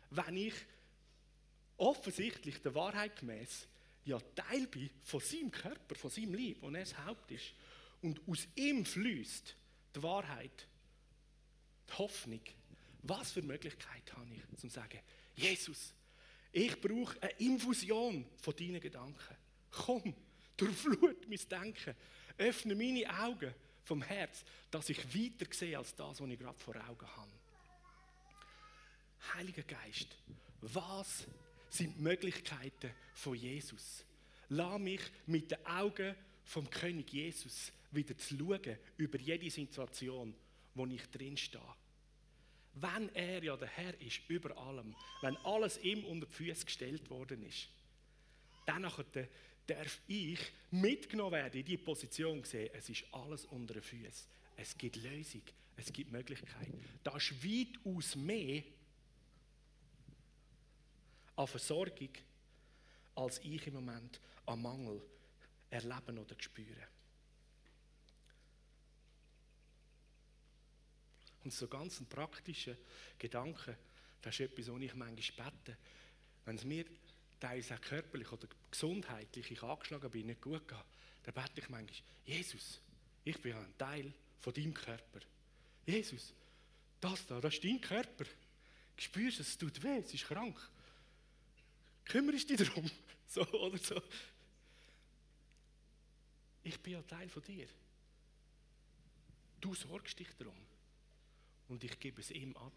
wenn 0.09 0.37
ich 0.37 0.53
offensichtlich 1.77 2.61
der 2.61 2.73
Wahrheit 2.75 3.19
gemäß 3.19 3.67
ja 4.05 4.19
Teil 4.35 4.67
bin 4.67 4.89
von 5.03 5.19
seinem 5.19 5.51
Körper, 5.51 5.95
von 5.95 6.09
seinem 6.09 6.33
Leben 6.33 6.61
und 6.61 6.75
er 6.75 6.81
das 6.81 6.97
Haupt 7.05 7.31
ist. 7.31 7.53
Und 8.01 8.21
aus 8.27 8.47
ihm 8.55 8.85
fließt 8.85 9.55
die 9.95 10.03
Wahrheit, 10.03 10.67
die 11.89 11.93
Hoffnung. 11.93 12.41
Was 13.01 13.33
für 13.33 13.39
eine 13.41 13.47
Möglichkeit 13.47 14.13
habe 14.13 14.33
ich, 14.33 14.59
zum 14.59 14.69
zu 14.69 14.75
sagen, 14.75 14.99
Jesus, 15.35 15.93
ich 16.51 16.79
brauche 16.79 17.21
eine 17.21 17.31
Infusion 17.39 18.25
von 18.37 18.55
deinen 18.55 18.79
Gedanken. 18.79 19.35
Komm, 19.71 20.15
durchflut 20.55 21.27
mein 21.27 21.39
Denken. 21.49 21.95
Öffne 22.37 22.75
meine 22.75 23.09
Augen 23.19 23.53
vom 23.83 24.01
Herz, 24.01 24.43
dass 24.71 24.89
ich 24.89 25.03
weiter 25.13 25.51
sehe 25.51 25.77
als 25.77 25.95
das, 25.95 26.21
was 26.21 26.29
ich 26.29 26.39
gerade 26.39 26.57
vor 26.59 26.75
Augen 26.87 27.07
habe. 27.15 27.31
Heiliger 29.33 29.63
Geist, 29.63 30.07
was 30.61 31.25
sind 31.69 31.97
die 31.97 32.01
Möglichkeiten 32.01 32.91
von 33.13 33.35
Jesus? 33.35 34.05
Lass 34.49 34.79
mich 34.79 35.01
mit 35.25 35.51
den 35.51 35.65
Augen 35.65 36.15
vom 36.45 36.69
König 36.69 37.11
Jesus 37.11 37.71
wieder 37.91 38.17
zu 38.17 38.37
schauen 38.37 38.77
über 38.97 39.17
jede 39.17 39.49
Situation, 39.49 40.35
wo 40.75 40.85
ich 40.85 41.09
drin 41.09 41.37
stehe. 41.37 41.61
Wenn 42.75 43.13
er 43.13 43.43
ja 43.43 43.55
der 43.55 43.67
Herr 43.67 43.99
ist 44.01 44.21
über 44.27 44.57
allem, 44.57 44.95
wenn 45.21 45.37
alles 45.37 45.77
ihm 45.77 46.03
unter 46.05 46.25
die 46.25 46.33
Füße 46.33 46.65
gestellt 46.65 47.09
worden 47.09 47.43
ist, 47.43 47.69
dann 48.65 48.83
darf 49.67 50.01
ich 50.07 50.39
mitgenommen 50.71 51.33
werden 51.33 51.59
in 51.59 51.65
die 51.65 51.77
Position 51.77 52.43
sehen, 52.43 52.69
es 52.73 52.89
ist 52.89 53.05
alles 53.11 53.45
unter 53.45 53.75
den 53.75 53.83
Füßen. 53.83 54.27
Es 54.55 54.77
gibt 54.77 54.97
Lösung, 54.97 55.41
es 55.77 55.91
gibt 55.91 56.11
Möglichkeiten. 56.11 56.79
Das 57.03 57.15
ist 57.15 57.43
weitaus 57.43 58.15
mehr 58.15 58.63
an 61.35 61.47
Versorgung, 61.47 62.09
als 63.15 63.39
ich 63.39 63.67
im 63.67 63.73
Moment 63.73 64.19
an 64.45 64.61
Mangel 64.61 65.01
erleben 65.69 66.19
oder 66.19 66.35
spüren. 66.37 66.92
Und 71.43 71.53
so 71.53 71.67
ganz 71.67 71.99
ein 71.99 72.05
praktischer 72.05 72.75
Gedanke, 73.19 73.77
das 74.21 74.35
ist 74.35 74.51
etwas, 74.51 74.69
was 74.69 74.81
ich 74.81 74.95
manchmal 74.95 75.51
bete. 75.51 75.77
Wenn 76.45 76.55
es 76.55 76.63
mir 76.63 76.85
teilweise 77.39 77.75
auch 77.75 77.81
körperlich 77.81 78.31
oder 78.31 78.47
gesundheitlich 78.71 79.51
ich 79.51 79.63
angeschlagen 79.63 80.09
bin, 80.09 80.27
nicht 80.27 80.41
gut 80.41 80.67
geht, 80.67 80.77
dann 81.23 81.33
bete 81.33 81.59
ich 81.59 81.69
manchmal, 81.69 82.01
Jesus, 82.25 82.79
ich 83.25 83.41
bin 83.41 83.53
ein 83.53 83.77
Teil 83.77 84.13
von 84.39 84.53
deinem 84.53 84.73
Körper. 84.73 85.19
Jesus, 85.85 86.33
das 86.99 87.25
da, 87.27 87.41
das 87.41 87.53
ist 87.53 87.63
dein 87.63 87.81
Körper. 87.81 88.25
Du 88.95 89.01
spürst 89.01 89.39
es, 89.39 89.49
es 89.49 89.57
tut 89.57 89.81
weh, 89.83 89.97
es 89.97 90.13
ist 90.13 90.25
krank. 90.25 90.57
Kümmerst 92.05 92.49
dich 92.49 92.57
darum? 92.57 92.89
So 93.25 93.41
oder 93.53 93.79
so. 93.79 93.99
Ich 96.61 96.79
bin 96.79 96.93
ja 96.93 97.01
Teil 97.01 97.27
von 97.29 97.41
dir. 97.41 97.67
Du 99.59 99.73
sorgst 99.73 100.19
dich 100.19 100.27
darum. 100.37 100.53
Und 101.67 101.83
ich 101.83 101.99
gebe 101.99 102.21
es 102.21 102.31
ihm 102.31 102.55
ab 102.57 102.73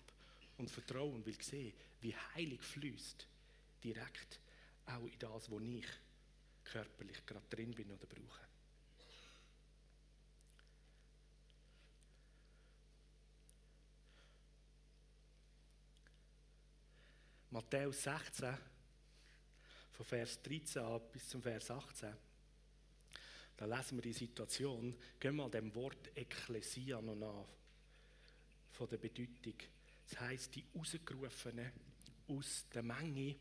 und 0.58 0.70
vertraue 0.70 1.14
und 1.14 1.26
will 1.26 1.40
sehen, 1.42 1.72
wie 2.00 2.14
heilig 2.34 2.60
fließt 2.62 3.26
direkt 3.82 4.40
auch 4.86 5.04
in 5.04 5.18
das, 5.18 5.50
wo 5.50 5.60
ich 5.60 5.86
körperlich 6.64 7.24
gerade 7.26 7.46
drin 7.48 7.72
bin 7.72 7.90
oder 7.90 8.06
brauche. 8.06 8.46
Matthäus 17.50 18.02
16, 18.02 18.54
von 19.92 20.06
Vers 20.06 20.42
13 20.42 20.82
an 20.82 21.00
bis 21.10 21.28
zum 21.28 21.42
Vers 21.42 21.70
18. 21.70 22.12
Da 23.56 23.64
lesen 23.64 23.96
wir 23.96 24.02
die 24.02 24.12
Situation. 24.12 24.94
Gehen 25.18 25.36
wir 25.36 25.44
mal 25.44 25.50
dem 25.50 25.74
Wort 25.74 26.10
Ekklesia 26.14 27.00
noch 27.00 27.14
nach 27.14 27.46
von 28.76 28.88
der 28.88 28.98
Bedeutung. 28.98 29.54
Das 30.08 30.20
heißt 30.20 30.54
die 30.54 30.64
Ausgerufenen 30.78 31.72
aus 32.28 32.64
der 32.72 32.82
Menge 32.82 33.36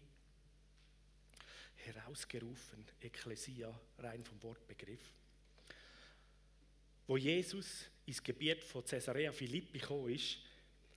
herausgerufen, 1.75 2.86
Ekklesia, 3.01 3.80
rein 4.00 4.24
vom 4.24 4.42
Wortbegriff. 4.42 5.12
Wo 7.06 7.18
Jesus 7.18 7.86
ins 8.06 8.24
Gebiet 8.24 8.63
von 8.63 8.84
Caesarea 8.84 9.32
Philippi 9.32 9.80
gekommen 9.80 10.10
ist, 10.10 10.39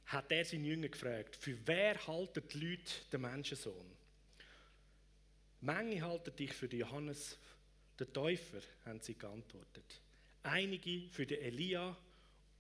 hat 0.06 0.32
er 0.32 0.44
seinen 0.44 0.64
Jünger 0.64 0.88
gefragt, 0.88 1.36
für 1.36 1.58
wer 1.66 2.06
halten 2.06 2.42
die 2.48 2.58
Leute 2.58 2.92
den 3.12 3.20
Menschensohn? 3.20 3.98
Menge 5.60 6.00
halten 6.00 6.34
dich 6.34 6.52
für 6.54 6.72
Johannes, 6.74 7.36
den 8.00 8.10
Täufer, 8.12 8.60
haben 8.86 9.00
sie 9.00 9.14
geantwortet. 9.14 10.00
Einige 10.44 11.10
für 11.10 11.26
den 11.26 11.42
Elia 11.42 11.94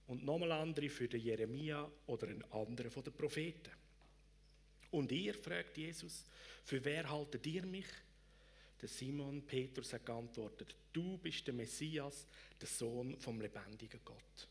und 0.08 0.24
nochmal 0.24 0.52
andere 0.52 0.88
für 0.88 1.06
den 1.06 1.20
Jeremia 1.20 1.88
oder 2.06 2.28
einen 2.28 2.44
anderen 2.50 2.90
von 2.90 3.04
den 3.04 3.12
Propheten. 3.12 3.70
Und 4.90 5.12
ihr, 5.12 5.34
fragt 5.34 5.76
Jesus, 5.76 6.24
für 6.64 6.84
wer 6.84 7.08
haltet 7.08 7.46
ihr 7.46 7.64
mich? 7.64 7.86
Der 8.80 8.88
Simon 8.88 9.42
Petrus 9.42 9.92
hat 9.92 10.06
geantwortet, 10.06 10.74
du 10.92 11.18
bist 11.18 11.46
der 11.46 11.54
Messias, 11.54 12.26
der 12.60 12.68
Sohn 12.68 13.18
vom 13.18 13.40
lebendigen 13.40 14.00
Gott. 14.04 14.48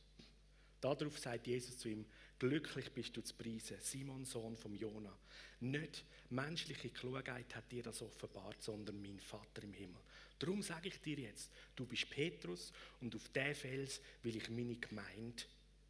Darauf 0.80 1.18
sagt 1.18 1.48
Jesus 1.48 1.78
zu 1.78 1.90
ihm, 1.90 2.06
glücklich 2.38 2.92
bist 2.92 3.18
du 3.18 3.22
zu 3.22 3.34
preisen, 3.34 3.78
Simon, 3.82 4.26
Sohn 4.26 4.56
vom 4.56 4.76
Jona. 4.76 5.18
Nicht 5.60 6.04
menschliche 6.30 6.90
Klugheit 6.90 7.56
hat 7.56 7.72
dir 7.72 7.82
das 7.82 8.02
offenbart, 8.02 8.62
sondern 8.62 9.02
mein 9.02 9.20
Vater 9.20 9.64
im 9.64 9.74
Himmel. 9.74 10.02
Darum 10.40 10.62
sage 10.62 10.90
ich 10.90 11.00
dir 11.02 11.20
jetzt, 11.20 11.52
du 11.76 11.86
bist 11.86 12.10
Petrus 12.10 12.72
und 13.02 13.16
auf 13.16 13.28
diesen 13.30 13.56
Fels 13.56 14.02
will 14.24 14.36
ich 14.36 14.50
meine 14.50 14.76
Gemeinde, 14.76 15.44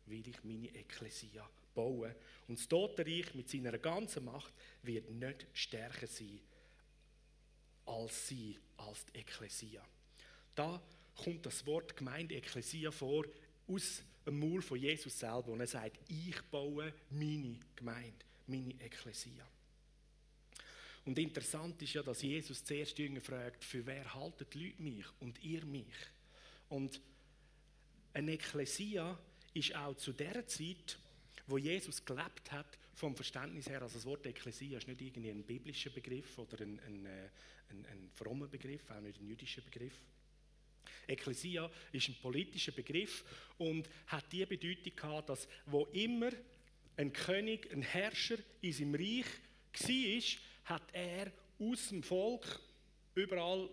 will 0.05 0.27
ich 0.27 0.43
meine 0.43 0.73
Ekklesia 0.73 1.49
bauen. 1.75 2.13
Und 2.47 2.59
das 2.59 2.67
Totenreich 2.67 3.33
mit 3.35 3.49
seiner 3.49 3.77
ganzen 3.77 4.25
Macht 4.25 4.53
wird 4.83 5.09
nicht 5.09 5.45
stärker 5.53 6.07
sein 6.07 6.39
als 7.87 8.27
sie, 8.27 8.57
als 8.77 9.05
die 9.05 9.19
Ekklesia. 9.19 9.81
Da 10.55 10.81
kommt 11.15 11.45
das 11.45 11.65
Wort 11.65 11.95
Gemeinde, 11.95 12.35
Ekklesia 12.35 12.91
vor, 12.91 13.25
aus 13.67 14.03
dem 14.25 14.39
Maul 14.39 14.61
von 14.61 14.77
Jesus 14.77 15.17
selber. 15.17 15.49
Und 15.49 15.61
er 15.61 15.67
sagt, 15.67 15.97
ich 16.09 16.41
baue 16.51 16.93
meine 17.09 17.59
Gemeinde, 17.75 18.25
meine 18.45 18.73
Ekklesia. 18.81 19.47
Und 21.07 21.17
interessant 21.19 21.81
ist 21.81 21.93
ja, 21.93 22.03
dass 22.03 22.21
Jesus 22.21 22.65
zuerst 22.65 22.99
Jünger 22.99 23.21
fragt, 23.21 23.63
für 23.63 23.85
wer 23.85 24.13
halten 24.13 24.45
die 24.51 24.65
Leute 24.65 24.81
mich 24.81 25.05
und 25.21 25.41
ihr 25.41 25.63
mich? 25.65 25.85
Und 26.67 26.99
eine 28.13 28.33
Ekklesia 28.33 29.17
ist 29.53 29.73
auch 29.73 29.95
zu 29.95 30.11
der 30.11 30.45
Zeit, 30.47 30.99
wo 31.47 31.57
Jesus 31.57 32.03
gelebt 32.03 32.51
hat, 32.51 32.77
vom 32.93 33.15
Verständnis 33.15 33.69
her, 33.69 33.81
also 33.83 33.93
das 33.93 34.05
Wort 34.05 34.25
Ekklesia 34.25 34.79
ist 34.79 34.89
nicht 34.89 34.99
irgendwie 34.99 35.29
ein 35.29 35.43
biblischer 35.43 35.91
Begriff 35.91 36.37
oder 36.39 36.59
ein, 36.59 36.77
ein, 36.85 37.05
äh, 37.05 37.29
ein, 37.69 37.85
ein 37.85 38.09
frommer 38.13 38.47
Begriff, 38.47 38.91
auch 38.91 38.99
nicht 38.99 39.21
ein 39.21 39.27
jüdischer 39.27 39.61
Begriff. 39.61 40.01
Ekklesia 41.07 41.71
ist 41.93 42.09
ein 42.09 42.15
politischer 42.21 42.73
Begriff 42.73 43.23
und 43.57 43.87
hat 44.07 44.25
die 44.33 44.45
Bedeutung 44.45 44.93
gehabt, 44.93 45.29
dass 45.29 45.47
wo 45.67 45.85
immer 45.93 46.31
ein 46.97 47.13
König, 47.13 47.71
ein 47.71 47.81
Herrscher 47.81 48.39
in 48.59 48.73
seinem 48.73 48.95
Reich 48.95 49.25
war, 49.71 50.46
hat 50.67 50.93
er 50.93 51.31
aus 51.59 51.89
dem 51.89 52.03
Volk, 52.03 52.59
überall 53.15 53.69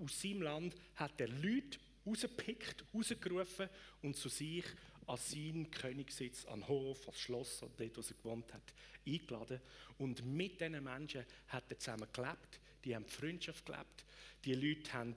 aus 0.00 0.20
seinem 0.20 0.42
Land, 0.42 0.74
hat 0.96 1.20
er 1.20 1.28
Leute 1.28 1.78
rausgepickt, 2.06 2.84
rausgerufen 2.94 3.68
und 4.02 4.16
zu 4.16 4.28
sich 4.28 4.64
an 5.06 5.18
seinen 5.18 5.70
Königssitz, 5.70 6.44
an 6.46 6.60
den 6.60 6.68
Hof, 6.68 7.02
ans 7.08 7.20
Schloss, 7.20 7.60
dort, 7.60 7.96
wo 7.96 8.00
er 8.00 8.16
gewohnt 8.22 8.52
hat, 8.52 8.74
eingeladen. 9.06 9.60
Und 9.98 10.24
mit 10.24 10.60
diesen 10.60 10.82
Menschen 10.82 11.24
hat 11.48 11.64
er 11.70 11.78
zusammen 11.78 12.08
gelebt, 12.12 12.60
die 12.84 12.94
haben 12.94 13.06
Freundschaft 13.06 13.66
gelebt, 13.66 14.04
die 14.44 14.54
Leute 14.54 14.92
haben 14.92 15.14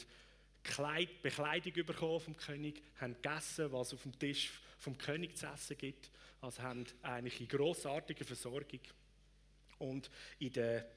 Kleid, 0.64 1.22
Bekleidung 1.24 1.86
bekommen 1.86 2.20
vom 2.20 2.38
König, 2.38 2.84
haben 3.00 3.16
gegessen, 3.16 3.72
was 3.72 3.94
auf 3.94 4.04
dem 4.04 4.18
Tisch 4.20 4.52
vom 4.78 4.98
König 4.98 5.38
zu 5.38 5.48
essen 5.48 5.78
gibt, 5.78 6.12
also 6.40 6.62
haben 6.62 6.86
eigentlich 7.02 7.40
eine 7.40 7.48
grossartige 7.48 8.26
Versorgung 8.26 8.80
und 9.82 10.10
in 10.40 10.54
der, 10.54 10.90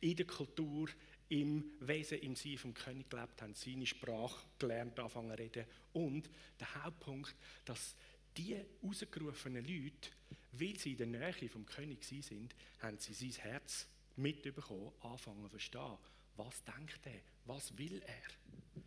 in 0.00 0.16
der 0.16 0.26
Kultur, 0.26 0.88
im 1.28 1.72
Wesen, 1.80 2.18
im 2.20 2.34
Sein 2.34 2.56
vom 2.56 2.74
König 2.74 3.10
gelebt 3.10 3.42
haben, 3.42 3.54
seine 3.54 3.86
Sprache 3.86 4.46
gelernt, 4.58 4.98
anfangen 4.98 5.36
zu 5.36 5.42
reden. 5.42 5.66
Und 5.92 6.30
der 6.58 6.84
Hauptpunkt, 6.84 7.34
dass 7.64 7.94
die 8.36 8.56
rausgerufenen 8.82 9.64
Leute, 9.64 10.10
weil 10.52 10.78
sie 10.78 10.92
in 10.92 10.96
der 10.98 11.06
Nähe 11.06 11.48
vom 11.48 11.66
König 11.66 12.04
sind, 12.04 12.54
haben 12.80 12.98
sie 12.98 13.12
sein 13.12 13.42
Herz 13.42 13.86
mitbekommen, 14.16 14.92
anfangen 15.02 15.44
zu 15.44 15.50
verstehen. 15.50 15.98
Was 16.36 16.62
denkt 16.64 17.06
er? 17.06 17.20
Was 17.44 17.76
will 17.76 18.02
er? 18.06 18.84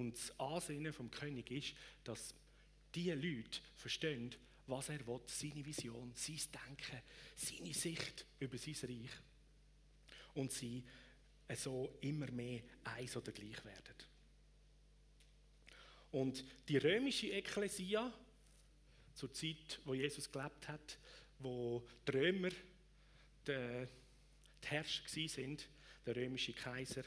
Und 0.00 0.16
das 0.16 0.38
Ansinnen 0.40 0.92
vom 0.92 1.10
König 1.10 1.50
ist, 1.50 1.74
dass 2.02 2.34
die 2.94 3.10
Leute 3.10 3.60
verstehen, 3.76 4.34
was 4.66 4.88
er 4.88 5.06
will, 5.06 5.20
seine 5.26 5.64
Vision, 5.64 6.12
sein 6.14 6.40
Denken, 6.52 7.02
seine 7.36 7.74
Sicht 7.74 8.26
über 8.38 8.56
sein 8.56 8.76
Reich. 8.82 9.10
Und 10.34 10.52
sie 10.52 10.82
so 11.54 11.98
immer 12.00 12.30
mehr 12.30 12.62
eins 12.84 13.16
oder 13.16 13.32
gleich 13.32 13.64
werden. 13.64 13.94
Und 16.12 16.44
die 16.68 16.78
römische 16.78 17.30
Ekklesia, 17.32 18.12
zur 19.14 19.32
Zeit, 19.32 19.80
wo 19.84 19.94
Jesus 19.94 20.30
gelebt 20.30 20.68
hat, 20.68 20.98
wo 21.38 21.86
die 22.06 22.12
Römer 22.12 22.50
den, 23.46 23.88
die 24.62 24.68
Herrscher 24.68 25.28
sind, 25.28 25.68
der 26.06 26.16
römische 26.16 26.52
Kaiser 26.52 27.04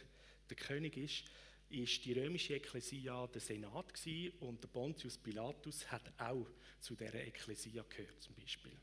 der 0.49 0.57
König 0.57 0.97
ist, 0.97 1.25
ist 1.69 2.05
die 2.05 2.13
römische 2.13 2.55
Ekklesia 2.55 3.27
der 3.27 3.41
Senat 3.41 3.93
gewesen, 3.93 4.38
und 4.39 4.63
der 4.63 4.69
Pontius 4.69 5.17
Pilatus 5.17 5.91
hat 5.91 6.12
auch 6.17 6.47
zu 6.79 6.95
dieser 6.95 7.15
Ekklesia 7.15 7.83
gehört 7.89 8.21
zum 8.21 8.36
Beispiel. 8.36 8.77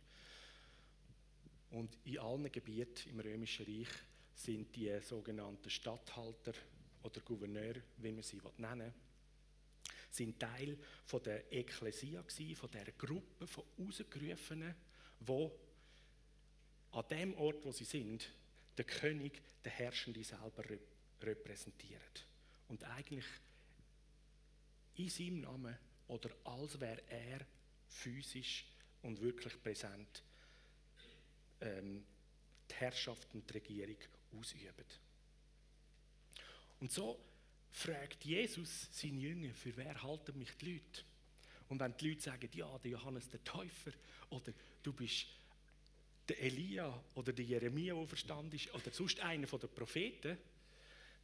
Und 1.70 1.96
in 2.04 2.18
allen 2.18 2.52
Gebieten 2.52 3.08
im 3.10 3.20
römischen 3.20 3.66
Reich 3.66 3.88
sind 4.34 4.74
die 4.76 5.00
sogenannten 5.00 5.70
Statthalter 5.70 6.52
oder 7.02 7.20
Gouverneur, 7.20 7.74
wie 7.98 8.12
man 8.12 8.22
sie 8.22 8.40
nennen 8.58 8.80
will, 8.80 8.92
sind 10.10 10.38
Teil 10.38 10.78
von 11.06 11.22
der 11.22 11.52
Ekklesia 11.52 12.22
gewesen, 12.22 12.54
von 12.54 12.70
der 12.70 12.92
Gruppe 12.92 13.46
von 13.46 13.64
Ausgerufenen, 13.78 14.74
wo 15.20 15.50
an 16.92 17.04
dem 17.10 17.34
Ort, 17.34 17.64
wo 17.64 17.72
sie 17.72 17.84
sind, 17.84 18.30
der 18.76 18.84
König, 18.84 19.42
der 19.64 19.72
Herrschende 19.72 20.22
selber 20.22 20.64
repräsentiert 21.20 22.26
und 22.74 22.82
eigentlich 22.82 23.24
in 24.96 25.08
seinem 25.08 25.40
Namen 25.42 25.78
oder 26.08 26.28
als 26.42 26.80
wäre 26.80 27.02
er 27.08 27.46
physisch 27.86 28.64
und 29.02 29.20
wirklich 29.20 29.62
präsent 29.62 30.24
ähm, 31.60 32.04
die 32.68 32.74
Herrschaft 32.74 33.32
und 33.32 33.48
die 33.48 33.54
Regierung 33.54 33.96
ausübt. 34.36 35.00
Und 36.80 36.90
so 36.90 37.16
fragt 37.70 38.24
Jesus 38.24 38.88
seine 38.90 39.20
Jünger, 39.20 39.54
für 39.54 39.76
wer 39.76 40.02
halten 40.02 40.36
mich 40.36 40.56
die 40.56 40.72
Leute? 40.72 41.04
Und 41.68 41.78
wenn 41.78 41.96
die 41.96 42.08
Leute 42.08 42.22
sagen, 42.22 42.50
ja, 42.54 42.76
der 42.78 42.90
Johannes 42.90 43.28
der 43.28 43.44
Täufer 43.44 43.92
oder 44.30 44.52
du 44.82 44.92
bist 44.92 45.26
der 46.28 46.40
Elia 46.42 47.04
oder 47.14 47.32
der 47.32 47.44
Jeremia, 47.44 47.94
der 47.94 48.08
verstanden 48.08 48.56
ist, 48.56 48.74
oder 48.74 48.90
sonst 48.90 49.20
einer 49.20 49.46
der 49.46 49.68
Propheten, 49.68 50.38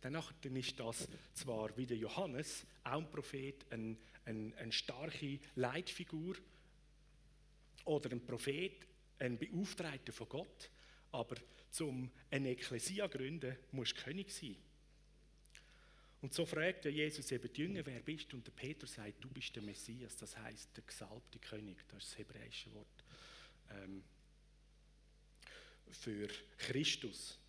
dann 0.00 0.56
ist 0.56 0.80
das 0.80 1.08
zwar 1.34 1.76
wie 1.76 1.86
der 1.86 1.96
Johannes, 1.96 2.66
auch 2.84 2.98
ein 2.98 3.10
Prophet, 3.10 3.66
ein, 3.70 3.98
ein, 4.24 4.54
eine 4.54 4.72
starke 4.72 5.38
Leitfigur 5.56 6.36
oder 7.84 8.10
ein 8.10 8.24
Prophet, 8.24 8.86
ein 9.18 9.38
Beauftragter 9.38 10.12
von 10.12 10.28
Gott, 10.28 10.70
aber 11.12 11.36
zum 11.70 12.10
eine 12.30 12.50
Ekklesia 12.50 13.06
gründen, 13.06 13.56
musst 13.72 13.96
du 13.96 14.02
König 14.02 14.30
sein. 14.30 14.56
Und 16.22 16.34
so 16.34 16.44
fragt 16.44 16.84
Jesus 16.84 17.32
eben 17.32 17.50
die 17.52 17.62
Jünger, 17.62 17.86
wer 17.86 18.00
bist 18.00 18.30
du? 18.30 18.36
Und 18.36 18.46
der 18.46 18.52
Petrus 18.52 18.94
sagt, 18.94 19.24
du 19.24 19.28
bist 19.30 19.56
der 19.56 19.62
Messias, 19.62 20.16
das 20.16 20.36
heißt 20.36 20.76
der 20.76 20.84
gesalbte 20.84 21.38
König, 21.38 21.78
das 21.88 22.04
ist 22.04 22.12
das 22.12 22.18
hebräische 22.18 22.72
Wort 22.74 23.04
ähm, 23.70 24.02
für 25.90 26.28
Christus 26.58 27.39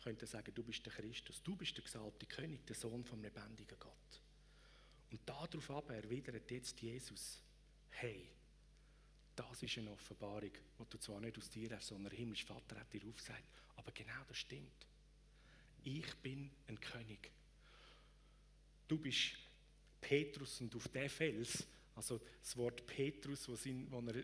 könnte 0.00 0.26
sagen, 0.26 0.52
du 0.54 0.62
bist 0.62 0.84
der 0.84 0.92
Christus, 0.92 1.42
du 1.42 1.56
bist 1.56 1.76
der 1.76 1.84
gesalbte 1.84 2.26
König, 2.26 2.66
der 2.66 2.76
Sohn 2.76 3.04
vom 3.04 3.22
lebendigen 3.22 3.78
Gott. 3.78 4.22
Und 5.10 5.20
darauf 5.28 5.70
aber 5.70 5.94
erwidert 5.94 6.50
jetzt 6.50 6.80
Jesus, 6.80 7.42
hey, 7.90 8.30
das 9.34 9.62
ist 9.62 9.78
eine 9.78 9.90
Offenbarung, 9.90 10.52
die 10.52 10.84
du 10.88 10.98
zwar 10.98 11.20
nicht 11.20 11.38
aus 11.38 11.50
dir 11.50 11.74
hast, 11.74 11.88
sondern 11.88 12.10
der 12.10 12.18
himmlische 12.18 12.46
Vater 12.46 12.78
hat 12.78 12.92
dir 12.92 13.06
aufgesagt, 13.06 13.44
aber 13.76 13.90
genau 13.92 14.22
das 14.28 14.38
stimmt. 14.38 14.86
Ich 15.82 16.14
bin 16.16 16.50
ein 16.68 16.78
König. 16.78 17.30
Du 18.86 18.98
bist 18.98 19.36
Petrus 20.00 20.60
und 20.60 20.74
auf 20.76 20.88
der 20.88 21.08
Fels, 21.08 21.66
also 21.94 22.20
das 22.40 22.56
Wort 22.56 22.86
Petrus, 22.86 23.48
was 23.48 23.66
er 23.66 23.72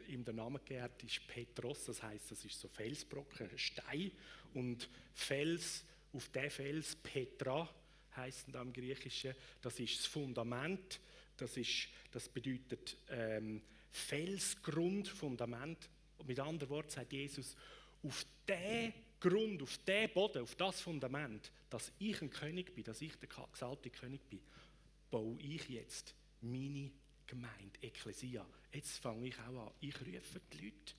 ihm 0.08 0.24
den 0.24 0.36
Namen 0.36 0.60
gegeben 0.64 0.88
ist 1.06 1.26
Petros, 1.26 1.84
das 1.86 2.02
heißt, 2.02 2.30
das 2.30 2.44
ist 2.44 2.60
so 2.60 2.68
Felsbrocken, 2.68 3.50
Stein. 3.56 4.12
Und 4.54 4.88
Fels, 5.12 5.84
auf 6.12 6.28
der 6.28 6.50
Fels, 6.50 6.96
Petra, 6.96 7.68
heißt 8.16 8.46
da 8.50 8.62
im 8.62 8.72
Griechischen, 8.72 9.34
das 9.60 9.78
ist 9.78 9.98
das 9.98 10.06
Fundament, 10.06 11.00
das, 11.36 11.56
ist, 11.56 11.88
das 12.12 12.28
bedeutet 12.28 12.96
ähm, 13.10 13.60
Felsgrund, 13.90 15.08
Fundament. 15.08 15.90
Mit 16.26 16.40
anderen 16.40 16.70
Worten 16.70 16.90
sagt 16.90 17.12
Jesus, 17.12 17.56
auf 18.02 18.24
den 18.48 18.94
Grund, 19.20 19.62
auf 19.62 19.78
den 19.78 20.10
Boden, 20.12 20.42
auf 20.42 20.54
das 20.54 20.80
Fundament, 20.80 21.50
dass 21.68 21.92
ich 21.98 22.20
ein 22.22 22.30
König 22.30 22.74
bin, 22.74 22.84
dass 22.84 23.02
ich 23.02 23.16
der 23.16 23.28
gesalbte 23.28 23.90
König 23.90 24.22
bin, 24.28 24.40
baue 25.10 25.38
ich 25.40 25.68
jetzt 25.68 26.14
meine 26.40 26.90
Gemeinde, 27.26 27.80
Ekklesia. 27.82 28.46
Jetzt 28.72 28.98
fange 28.98 29.28
ich 29.28 29.38
auch 29.40 29.68
an. 29.68 29.74
Ich 29.80 30.00
rufe 30.00 30.40
die 30.52 30.64
Leute 30.64 30.94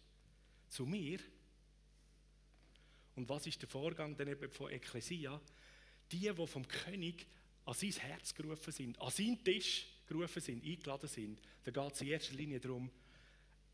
zu 0.70 0.86
mir 0.86 1.20
und 3.18 3.28
was 3.28 3.48
ist 3.48 3.62
der 3.62 3.68
Vorgang 3.68 4.16
dann 4.16 4.28
eben 4.28 4.50
von 4.52 4.72
Ekklesia? 4.72 5.42
Die, 6.12 6.20
die 6.20 6.48
vom 6.48 6.68
König 6.68 7.26
an 7.66 7.74
sein 7.74 7.92
Herz 7.92 8.34
gerufen 8.34 8.72
sind, 8.72 9.02
an 9.02 9.10
seinen 9.10 9.44
Tisch 9.44 9.88
gerufen 10.06 10.40
sind, 10.40 10.64
eingeladen 10.64 11.10
sind, 11.10 11.42
da 11.64 11.72
geht 11.72 11.94
es 11.94 12.02
in 12.02 12.08
erster 12.08 12.36
Linie 12.36 12.60
darum, 12.60 12.92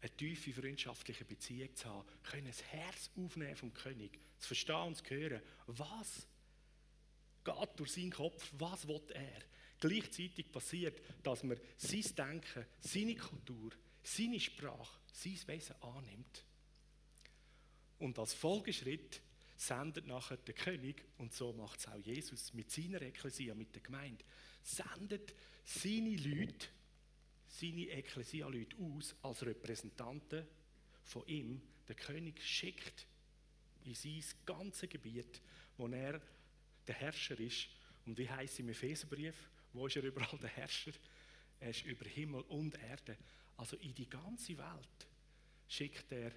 eine 0.02 0.16
tiefe 0.16 0.54
freundschaftliche 0.54 1.26
Beziehung 1.26 1.76
zu 1.76 1.90
haben, 1.90 2.08
können 2.24 2.48
das 2.48 2.64
Herz 2.64 3.12
aufnehmen 3.18 3.56
vom 3.56 3.74
König, 3.74 4.18
zu 4.40 4.48
verstehen 4.48 4.88
und 4.88 4.96
zu 4.96 5.06
hören, 5.10 5.42
was 5.68 6.26
geht 7.44 7.70
durch 7.80 7.92
seinen 7.92 8.12
Kopf, 8.12 8.50
was 8.58 8.88
will 8.88 9.02
er. 9.14 9.42
Gleichzeitig 9.84 10.50
passiert, 10.50 11.02
dass 11.24 11.44
man 11.44 11.60
sein 11.76 12.06
Denken, 12.16 12.66
seine 12.80 13.16
Kultur, 13.16 13.74
seine 14.02 14.40
Sprache, 14.40 15.02
sein 15.12 15.38
Wesen 15.48 15.76
annimmt. 15.82 16.46
Und 18.00 18.18
als 18.18 18.34
Folgeschritt 18.34 19.20
sendet 19.58 20.08
nachher 20.08 20.38
der 20.38 20.54
König, 20.54 21.04
und 21.18 21.34
so 21.34 21.52
macht 21.52 21.82
es 21.82 21.88
auch 21.90 21.98
Jesus 21.98 22.54
mit 22.54 22.72
seiner 22.72 23.02
Ekklesia, 23.02 23.54
mit 23.56 23.76
der 23.76 23.82
Gemeinde, 23.82 24.24
sendet 24.62 25.36
seine 25.66 26.16
Leute, 26.16 26.68
seine 27.46 27.90
Ekklesia-Leute 27.90 28.78
aus 28.78 29.14
als 29.22 29.46
Repräsentanten 29.46 30.48
von 31.04 31.28
ihm. 31.28 31.62
Der 31.90 31.96
König 31.96 32.42
schickt 32.42 33.06
in 33.84 33.96
sein 33.96 34.24
ganzes 34.46 34.88
Gebiet, 34.88 35.42
wo 35.76 35.90
er 35.90 36.22
der 36.88 36.96
Herrscher 36.96 37.38
ist. 37.38 37.68
Und 38.06 38.18
wie 38.18 38.30
heißt 38.30 38.54
es 38.54 38.60
im 38.60 38.70
Epheserbrief? 38.70 39.50
Wo 39.74 39.88
ist 39.88 39.96
er 39.96 40.04
überall 40.04 40.38
der 40.40 40.50
Herrscher? 40.50 40.92
Er 41.60 41.70
ist 41.70 41.84
über 41.84 42.06
Himmel 42.06 42.42
und 42.44 42.76
Erde. 42.76 43.18
Also 43.58 43.76
in 43.78 43.94
die 43.94 44.10
ganze 44.10 44.58
Welt 44.58 45.08
schickt 45.68 46.12
er 46.12 46.32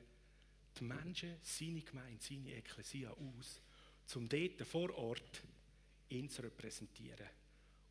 die 0.79 0.85
Menschen, 0.85 1.37
seine 1.43 1.81
Gemeinde, 1.81 2.23
seine 2.23 2.55
Ekklesia 2.55 3.11
aus, 3.11 3.61
um 4.15 4.29
dort 4.29 4.67
vor 4.67 4.95
Ort 4.97 5.43
ihn 6.11 6.29
zu 6.29 6.43
repräsentieren. 6.43 7.29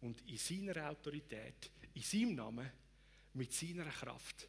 Und 0.01 0.21
in 0.27 0.37
seiner 0.37 0.89
Autorität, 0.89 1.71
in 1.93 2.01
seinem 2.01 2.35
Namen, 2.35 2.71
mit 3.33 3.51
seiner 3.51 3.85
Kraft, 3.85 4.47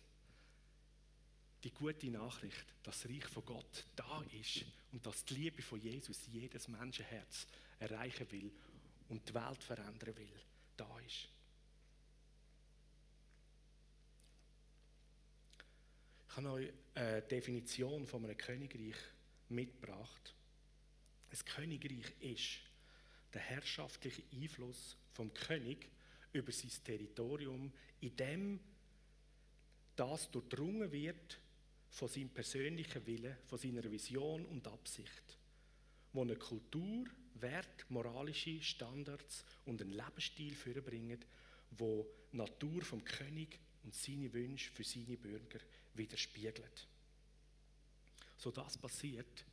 die 1.65 1.73
gute 1.73 2.11
Nachricht, 2.11 2.67
dass 2.83 3.03
das 3.03 3.11
Reich 3.11 3.25
von 3.27 3.45
Gott 3.45 3.85
da 3.97 4.23
ist 4.41 4.65
und 4.93 5.05
dass 5.05 5.25
die 5.25 5.35
Liebe 5.35 5.63
von 5.63 5.81
Jesus 5.81 6.27
jedes 6.29 6.69
Menschenherz 6.69 7.47
erreichen 7.81 8.31
will 8.31 8.53
und 9.09 9.29
die 9.29 9.35
Welt 9.35 9.63
verändern 9.65 10.17
will, 10.17 10.41
da 10.77 10.99
ist. 11.01 11.29
Ich 16.29 16.37
habe 16.37 16.51
euch 16.51 16.73
eine 16.95 17.23
Definition 17.23 18.07
von 18.07 18.25
einem 18.25 18.37
Königreich 18.37 18.97
mitgebracht. 19.49 20.35
Ein 21.31 21.45
Königreich 21.45 22.13
ist 22.21 22.61
der 23.33 23.41
herrschaftliche 23.41 24.23
Einfluss 24.33 24.97
vom 25.13 25.33
König 25.33 25.89
über 26.33 26.53
sein 26.53 26.71
Territorium, 26.85 27.73
in 28.01 28.17
dem 28.17 28.61
das 29.97 30.31
durchdrungen 30.31 30.93
wird 30.93 31.41
von 31.89 32.09
seinem 32.09 32.29
persönlichen 32.29 33.07
Willen, 33.07 33.37
von 33.47 33.59
seiner 33.59 33.91
Vision 33.91 34.45
und 34.47 34.67
Absicht, 34.69 35.39
wo 36.17 36.23
eine 36.23 36.37
Kultur, 36.37 37.05
Wert, 37.35 37.91
moralische 37.91 38.63
Standards 38.63 39.45
und 39.67 39.83
einen 39.83 39.93
Lebensstil 39.93 40.55
vorbringen, 40.55 41.23
wo 41.73 42.07
die 42.33 42.39
Natur 42.39 42.83
vom 42.83 43.05
König 43.05 43.61
und 43.85 43.95
seine 43.95 44.33
Wünsche 44.33 44.71
für 44.71 44.83
seine 44.83 45.19
Bürger 45.19 45.61
widerspiegelt. 45.95 46.89
So 48.39 48.51
das 48.51 48.79
passiert 48.79 49.45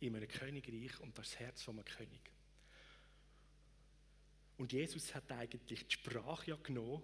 in 0.00 0.16
einem 0.16 0.28
Königreich 0.28 0.98
und 1.00 1.16
das 1.18 1.38
Herz 1.38 1.62
von 1.62 1.76
einem 1.76 1.84
König. 1.84 2.30
Und 4.56 4.72
Jesus 4.72 5.14
hat 5.14 5.30
eigentlich 5.30 5.84
die 5.86 5.92
Sprache 5.92 6.52
ja 6.52 6.56
genommen 6.56 7.02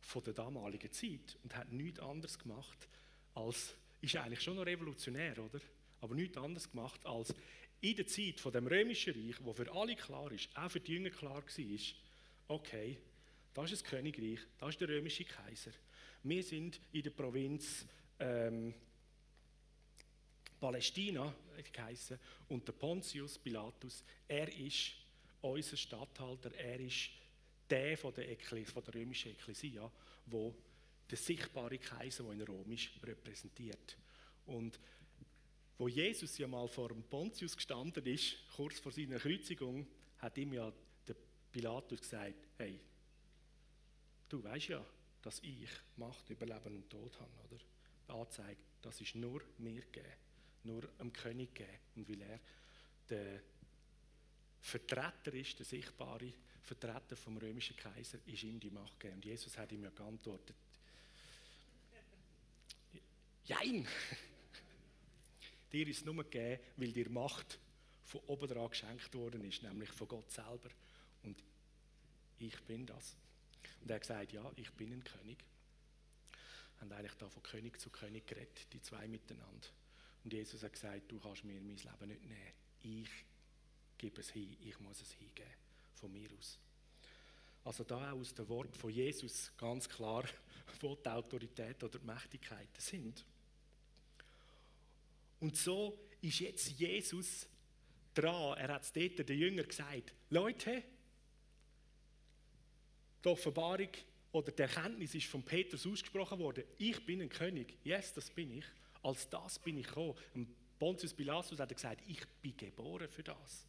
von 0.00 0.24
der 0.24 0.32
damaligen 0.32 0.90
Zeit 0.90 1.36
und 1.42 1.54
hat 1.54 1.70
nichts 1.70 2.00
anderes 2.00 2.38
gemacht 2.38 2.88
als, 3.34 3.74
ist 4.00 4.16
eigentlich 4.16 4.42
schon 4.42 4.56
noch 4.56 4.64
revolutionär, 4.64 5.38
oder? 5.38 5.60
Aber 6.00 6.14
nichts 6.14 6.36
anderes 6.36 6.70
gemacht 6.70 7.04
als 7.06 7.34
in 7.84 7.96
der 7.96 8.06
Zeit 8.06 8.40
von 8.40 8.50
dem 8.50 8.66
römischen 8.66 9.12
Reich, 9.12 9.36
wo 9.40 9.52
für 9.52 9.70
alle 9.70 9.94
klar 9.94 10.32
ist, 10.32 10.48
auch 10.56 10.70
für 10.70 10.80
die 10.80 10.92
Jünger 10.92 11.10
klar 11.10 11.42
war, 11.44 12.56
okay, 12.56 12.96
das 13.52 13.72
ist 13.72 13.82
das 13.82 13.90
Königreich, 13.90 14.40
das 14.58 14.70
ist 14.70 14.80
der 14.80 14.88
römische 14.88 15.24
Kaiser. 15.24 15.70
Wir 16.22 16.42
sind 16.42 16.80
in 16.92 17.02
der 17.02 17.10
Provinz 17.10 17.84
ähm, 18.18 18.72
Palästina 20.58 21.34
geheißen 21.72 22.18
und 22.48 22.66
der 22.66 22.72
Pontius 22.72 23.36
Pilatus, 23.38 24.02
er 24.26 24.48
ist 24.56 24.92
unser 25.42 25.76
Statthalter, 25.76 26.54
er 26.54 26.80
ist 26.80 27.10
der 27.68 27.98
von 27.98 28.14
der, 28.14 28.30
Ekklesia, 28.30 28.72
von 28.72 28.84
der 28.84 28.94
römischen 28.94 29.32
Ekklesia, 29.32 29.90
wo 30.24 30.54
der 31.10 31.18
sichtbare 31.18 31.76
Kaiser, 31.76 32.24
der 32.24 32.32
in 32.32 32.42
Rom 32.42 32.72
ist, 32.72 32.88
repräsentiert. 33.02 33.98
Und 34.46 34.80
wo 35.78 35.88
Jesus 35.88 36.38
ja 36.38 36.46
mal 36.46 36.68
vor 36.68 36.88
dem 36.88 37.02
Pontius 37.02 37.56
gestanden 37.56 38.04
ist, 38.06 38.36
kurz 38.54 38.78
vor 38.78 38.92
seiner 38.92 39.18
Kreuzigung, 39.18 39.86
hat 40.18 40.38
ihm 40.38 40.52
ja 40.52 40.72
der 41.06 41.16
Pilatus 41.50 42.00
gesagt: 42.00 42.48
Hey, 42.56 42.80
du 44.28 44.42
weißt 44.42 44.68
ja, 44.68 44.84
dass 45.22 45.40
ich 45.40 45.68
Macht 45.96 46.28
über 46.30 46.46
Leben 46.46 46.76
und 46.76 46.90
Tod 46.90 47.18
habe, 47.18 47.32
oder? 47.48 47.60
Die 48.06 48.12
Anzeige, 48.12 48.60
das 48.82 49.00
ist 49.00 49.14
nur 49.14 49.42
mir 49.58 49.80
gegeben, 49.80 50.12
nur 50.64 50.82
dem 50.82 51.12
König 51.12 51.54
gegeben. 51.54 51.78
Und 51.96 52.08
weil 52.08 52.20
er 52.20 52.40
der 53.08 53.40
Vertreter 54.60 55.34
ist, 55.34 55.58
der 55.58 55.66
sichtbare 55.66 56.32
Vertreter 56.62 57.16
vom 57.16 57.36
römischen 57.36 57.76
Kaiser, 57.76 58.18
ist 58.26 58.42
ihm 58.42 58.60
die 58.60 58.70
Macht 58.70 58.98
gegeben. 59.00 59.16
Und 59.16 59.24
Jesus 59.24 59.56
hat 59.58 59.72
ihm 59.72 59.82
ja 59.82 59.90
geantwortet: 59.90 60.56
Jein! 63.44 63.86
Dir 65.74 65.88
ist 65.88 65.98
es 65.98 66.04
nur 66.04 66.22
gegeben, 66.22 66.62
weil 66.76 66.92
dir 66.92 67.10
Macht 67.10 67.58
von 68.04 68.20
oben 68.26 68.48
dran 68.48 68.68
geschenkt 68.68 69.12
worden 69.14 69.44
ist, 69.44 69.62
nämlich 69.62 69.90
von 69.90 70.08
Gott 70.08 70.30
selber. 70.30 70.70
Und 71.22 71.42
ich 72.38 72.58
bin 72.62 72.86
das. 72.86 73.16
Und 73.80 73.90
er 73.90 73.96
hat 73.96 74.02
gesagt, 74.02 74.32
ja, 74.32 74.50
ich 74.56 74.70
bin 74.72 74.92
ein 74.92 75.04
König. 75.04 75.38
Und 76.80 76.92
eigentlich 76.92 77.14
da 77.14 77.28
von 77.28 77.42
König 77.42 77.80
zu 77.80 77.90
König 77.90 78.26
geredet, 78.26 78.66
die 78.72 78.80
zwei 78.82 79.08
miteinander. 79.08 79.68
Und 80.22 80.32
Jesus 80.32 80.62
hat 80.62 80.72
gesagt, 80.72 81.10
du 81.10 81.18
kannst 81.18 81.44
mir 81.44 81.60
mein 81.60 81.76
Leben 81.76 82.08
nicht 82.08 82.24
nehmen. 82.24 82.52
Ich 82.82 83.10
gebe 83.98 84.20
es 84.20 84.30
hin, 84.30 84.56
ich 84.60 84.78
muss 84.80 85.00
es 85.00 85.12
hingeben, 85.12 85.50
von 85.94 86.12
mir 86.12 86.30
aus. 86.38 86.58
Also 87.64 87.84
da 87.84 88.12
aus 88.12 88.34
dem 88.34 88.48
Wort 88.48 88.76
von 88.76 88.90
Jesus 88.90 89.52
ganz 89.56 89.88
klar, 89.88 90.24
wo 90.80 90.94
die 90.94 91.08
Autorität 91.08 91.82
oder 91.82 91.98
die 91.98 92.06
Mächtigkeiten 92.06 92.80
sind. 92.80 93.24
Und 95.44 95.58
so 95.58 95.98
ist 96.22 96.40
jetzt 96.40 96.70
Jesus 96.70 97.46
dran. 98.14 98.56
Er 98.56 98.68
hat 98.68 98.82
es 98.82 98.90
dort 98.90 99.28
den 99.28 99.38
Jüngern 99.38 99.68
gesagt: 99.68 100.14
Leute, 100.30 100.82
die 103.22 103.28
Offenbarung 103.28 103.90
oder 104.32 104.52
die 104.52 104.62
Erkenntnis 104.62 105.14
ist 105.14 105.26
von 105.26 105.42
Petrus 105.42 105.86
ausgesprochen 105.86 106.38
worden. 106.38 106.64
Ich 106.78 107.04
bin 107.04 107.20
ein 107.20 107.28
König. 107.28 107.76
Yes, 107.84 108.14
das 108.14 108.30
bin 108.30 108.56
ich. 108.56 108.64
Als 109.02 109.28
das 109.28 109.58
bin 109.58 109.76
ich 109.76 109.86
gekommen. 109.86 110.14
Und 110.32 110.48
Pontius 110.78 111.12
Pilatus 111.12 111.58
hat 111.58 111.68
gesagt: 111.68 112.00
Ich 112.08 112.26
bin 112.40 112.56
geboren 112.56 113.10
für 113.10 113.22
das. 113.22 113.66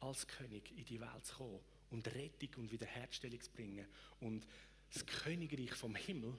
Als 0.00 0.26
König 0.26 0.70
in 0.70 0.86
die 0.86 0.98
Welt 0.98 1.26
zu 1.26 1.34
kommen 1.34 1.60
und 1.90 2.06
Rettung 2.14 2.54
und 2.56 2.72
Wiederherstellung 2.72 3.38
zu 3.38 3.50
bringen. 3.50 3.86
Und 4.18 4.46
das 4.94 5.04
Königreich 5.04 5.74
vom 5.74 5.94
Himmel 5.94 6.32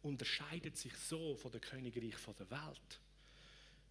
unterscheidet 0.00 0.76
sich 0.76 0.94
so 0.94 1.34
von 1.34 1.50
dem 1.50 1.60
Königreich 1.60 2.14
von 2.14 2.36
der 2.36 2.48
Welt 2.48 3.00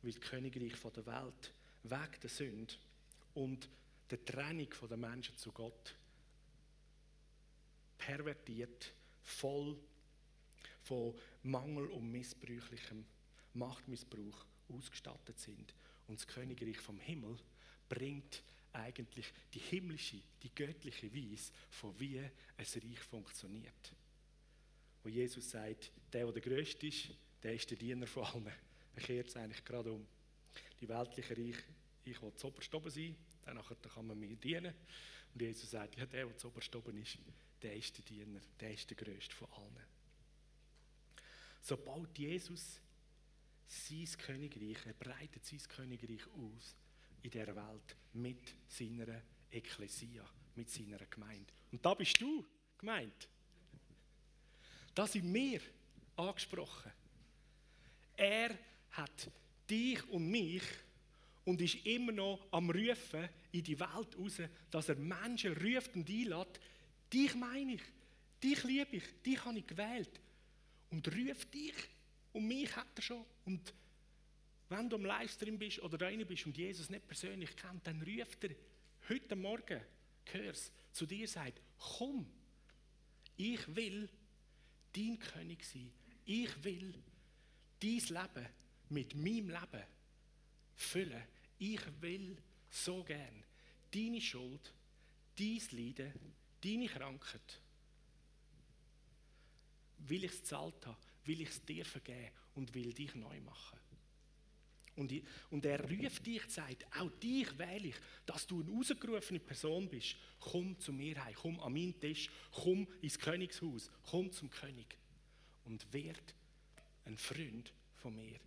weil 0.02 0.12
das 0.12 0.22
Königreich 0.22 0.74
der 0.96 1.06
Welt 1.06 1.54
weg 1.84 2.20
der 2.22 2.30
Sünde 2.30 2.74
und 3.34 3.70
der 4.10 4.24
Trennung 4.26 4.68
der 4.90 4.98
Menschen 4.98 5.38
zu 5.38 5.52
Gott 5.52 5.96
pervertiert, 7.98 8.92
voll 9.24 9.78
von 10.84 11.14
Mangel 11.44 11.88
und 11.88 12.12
missbräuchlichem 12.12 13.06
Machtmissbrauch 13.54 14.46
ausgestattet 14.70 15.40
sind. 15.40 15.74
Und 16.08 16.20
das 16.20 16.28
Königreich 16.28 16.78
vom 16.78 17.00
Himmel 17.00 17.38
bringt 17.88 18.44
eigentlich 18.74 19.32
die 19.54 19.60
himmlische, 19.60 20.22
die 20.42 20.54
göttliche 20.54 21.14
Weise, 21.14 21.52
von 21.70 21.98
wie 22.00 22.20
ein 22.20 22.32
Reich 22.58 23.00
funktioniert. 23.00 23.94
Wo 25.04 25.10
Jesus 25.10 25.52
sagt, 25.52 25.92
der, 26.12 26.26
der 26.26 26.32
der 26.32 26.42
Größte 26.42 26.88
ist, 26.88 27.10
der 27.44 27.54
ist 27.54 27.70
der 27.70 27.78
Diener 27.78 28.08
von 28.08 28.24
allen. 28.24 28.71
Kehrt 29.02 29.30
es 29.30 29.36
eigentlich 29.36 29.66
gerade 29.66 29.92
um. 29.92 30.06
Die 30.80 30.88
weltliche 30.88 31.36
Reich, 31.36 31.58
ich 32.06 32.22
will 32.22 32.34
zuoberst 32.36 32.74
oben 32.74 32.90
sein, 32.90 33.16
dann 33.46 33.60
kann 33.94 34.08
man 34.08 34.20
mir 34.20 34.36
dienen. 34.36 34.74
Und 35.34 35.42
Jesus 35.42 35.72
sagt, 35.72 35.96
ja, 35.98 36.06
der, 36.06 36.26
der 36.26 36.38
zuoberst 36.38 36.76
oben 36.76 36.98
ist, 36.98 37.18
der 37.62 37.76
ist 37.76 37.98
der 37.98 38.06
Diener, 38.06 38.40
der 38.60 38.74
ist 38.74 38.90
der 38.90 38.98
Größte 38.98 39.36
von 39.36 39.48
allen. 39.54 39.86
So 41.62 41.78
baut 41.78 42.18
Jesus 42.18 42.80
sein 43.68 44.08
Königreich, 44.18 44.86
er 44.86 44.94
breitet 44.94 45.46
sein 45.46 45.60
Königreich 45.60 46.28
aus 46.28 46.76
in 47.24 47.32
der 47.32 47.56
Welt 47.56 47.96
mit 48.14 48.56
seiner 48.68 49.22
Ekklesia, 49.50 50.26
mit 50.56 50.70
seiner 50.70 50.98
Gemeinde. 51.06 51.54
Und 51.72 51.86
da 51.86 51.94
bist 51.94 52.20
du 52.20 52.46
gemeint. 52.78 53.28
Da 54.94 55.08
sind 55.08 55.34
wir 55.34 55.62
angesprochen. 56.18 56.92
Er 58.18 58.58
hat 58.92 59.32
dich 59.70 60.08
und 60.10 60.30
mich 60.30 60.64
und 61.46 61.62
ist 61.62 61.86
immer 61.86 62.12
noch 62.12 62.40
am 62.52 62.70
Rufen 62.70 63.28
in 63.52 63.64
die 63.64 63.80
Welt 63.80 64.18
raus, 64.18 64.42
dass 64.70 64.90
er 64.90 64.96
Menschen 64.96 65.54
ruft 65.54 65.96
und 65.96 66.10
einlädt. 66.10 66.60
Dich 67.12 67.36
meine 67.36 67.74
ich, 67.74 67.82
dich 68.42 68.64
liebe 68.64 68.98
ich, 68.98 69.04
dich 69.26 69.44
habe 69.44 69.60
ich 69.60 69.68
gewählt. 69.68 70.20
Und 70.90 71.08
ruft 71.08 71.54
dich 71.54 71.74
und 72.34 72.48
mich 72.48 72.76
hat 72.76 72.88
er 72.96 73.02
schon. 73.02 73.26
Und 73.46 73.74
wenn 74.70 74.90
du 74.90 74.96
am 74.98 75.06
Livestream 75.06 75.58
bist 75.58 75.80
oder 75.80 75.98
da 75.98 76.10
bist 76.10 76.46
und 76.46 76.58
Jesus 76.58 76.90
nicht 76.90 77.08
persönlich 77.08 77.56
kennt, 77.56 77.86
dann 77.88 78.02
ruft 78.02 78.44
er 78.44 78.56
heute 79.10 79.36
Morgen, 79.36 79.82
hörst 80.32 80.72
zu 80.92 81.06
dir 81.06 81.28
sagt, 81.28 81.62
komm, 81.78 82.26
ich 83.38 83.76
will 83.76 84.08
dein 84.94 85.18
König 85.18 85.66
sein. 85.66 85.92
Ich 86.26 86.64
will 86.64 86.94
dein 87.80 88.00
Leben 88.00 88.48
mit 88.92 89.16
meinem 89.16 89.50
Leben 89.50 89.84
füllen. 90.76 91.24
Ich 91.58 91.82
will 92.00 92.38
so 92.70 93.04
gern 93.04 93.44
deine 93.94 94.22
Schuld, 94.22 94.74
dein 95.38 95.62
Leiden, 95.72 96.14
deine 96.64 96.88
Krankheit, 96.88 97.62
will 99.98 100.24
ich 100.24 100.32
es 100.32 100.44
zahlt 100.44 100.86
haben, 100.86 100.98
will 101.26 101.42
ich 101.42 101.50
es 101.50 101.64
dir 101.64 101.86
vergeben 101.86 102.32
und 102.56 102.74
will 102.74 102.94
dich 102.94 103.14
neu 103.16 103.40
machen. 103.42 103.80
Und, 104.96 105.12
ich, 105.12 105.24
und 105.50 105.66
er 105.66 105.80
ruft 105.90 106.26
dich, 106.26 106.44
sagt, 106.48 106.86
auch 106.98 107.10
dich 107.12 107.58
wähle 107.58 107.88
ich, 107.88 107.96
dass 108.26 108.46
du 108.46 108.62
eine 108.62 108.72
rausgerufene 108.72 109.40
Person 109.40 109.88
bist. 109.90 110.16
Komm 110.40 110.78
zu 110.80 110.92
mir 110.92 111.24
heim, 111.24 111.34
komm 111.34 111.60
an 111.60 111.74
meinen 111.74 112.00
Tisch, 112.00 112.30
komm 112.52 112.88
ins 113.02 113.18
Königshaus, 113.18 113.90
komm 114.04 114.32
zum 114.32 114.50
König 114.50 114.98
und 115.66 115.92
werd 115.94 116.36
ein 117.06 117.18
Freund 117.18 117.72
von 117.96 118.16
mir. 118.16 118.40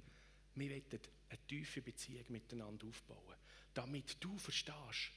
Wir 0.55 0.71
wollen 0.71 1.01
eine 1.29 1.47
tiefe 1.47 1.83
Beziehung 1.83 2.25
miteinander 2.29 2.87
aufbauen, 2.87 3.37
damit 3.73 4.17
du 4.21 4.39
verstehst, 4.39 5.11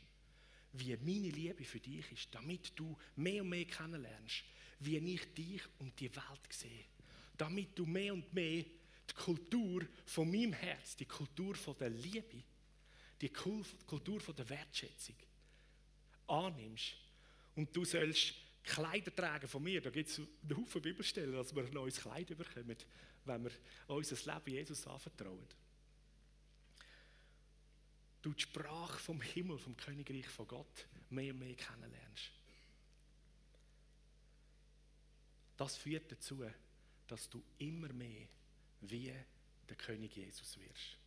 wie 0.73 0.95
meine 0.97 1.29
Liebe 1.29 1.63
für 1.63 1.79
dich 1.79 2.11
ist, 2.11 2.27
damit 2.31 2.71
du 2.75 2.97
mehr 3.15 3.41
und 3.41 3.49
mehr 3.49 3.65
kennenlernst, 3.65 4.43
wie 4.79 4.97
ich 4.97 5.33
dich 5.33 5.61
und 5.79 5.99
die 5.99 6.13
Welt 6.15 6.51
sehe, 6.53 6.85
damit 7.37 7.77
du 7.77 7.85
mehr 7.85 8.13
und 8.13 8.31
mehr 8.33 8.63
die 9.09 9.13
Kultur 9.13 9.85
von 10.05 10.29
meinem 10.29 10.53
Herz, 10.53 10.95
die 10.95 11.05
Kultur 11.05 11.55
von 11.55 11.77
der 11.77 11.89
Liebe, 11.89 12.43
die 13.21 13.29
Kultur 13.29 14.19
von 14.19 14.35
der 14.35 14.49
Wertschätzung 14.49 15.15
annimmst 16.27 16.95
und 17.55 17.75
du 17.75 17.85
sollst 17.85 18.33
Kleider 18.63 19.15
tragen 19.15 19.47
von 19.47 19.63
mir. 19.63 19.81
Da 19.81 19.89
gibt 19.89 20.09
es 20.09 20.19
einen 20.19 20.57
Haufen 20.57 20.81
Bibelstellen, 20.81 21.33
dass 21.33 21.55
wir 21.55 21.63
ein 21.63 21.73
neues 21.73 22.01
Kleid 22.01 22.27
bekommen, 22.27 22.75
wenn 23.27 23.43
wir 23.43 23.51
unser 23.87 24.33
Leben 24.33 24.51
Jesus 24.51 24.87
anvertrauen. 24.87 25.47
Du 28.21 28.33
die 28.33 28.41
Sprache 28.41 28.99
vom 28.99 29.21
Himmel, 29.21 29.57
vom 29.57 29.77
Königreich 29.77 30.27
von 30.27 30.47
Gott 30.47 30.87
mehr 31.09 31.33
und 31.33 31.39
mehr 31.39 31.55
kennenlernst. 31.55 32.31
Das 35.55 35.77
führt 35.77 36.11
dazu, 36.11 36.43
dass 37.07 37.29
du 37.29 37.43
immer 37.57 37.91
mehr 37.93 38.27
wie 38.81 39.13
der 39.69 39.75
König 39.75 40.15
Jesus 40.15 40.57
wirst. 40.59 40.97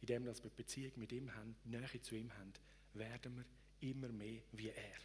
Indem 0.00 0.24
wir 0.24 0.34
Beziehung 0.50 0.92
mit 0.96 1.12
ihm 1.12 1.34
haben, 1.34 1.56
Nähe 1.64 2.00
zu 2.00 2.14
ihm 2.14 2.32
haben, 2.34 2.52
werden 2.92 3.36
wir 3.36 3.44
immer 3.88 4.08
mehr 4.08 4.42
wie 4.52 4.68
er. 4.68 4.98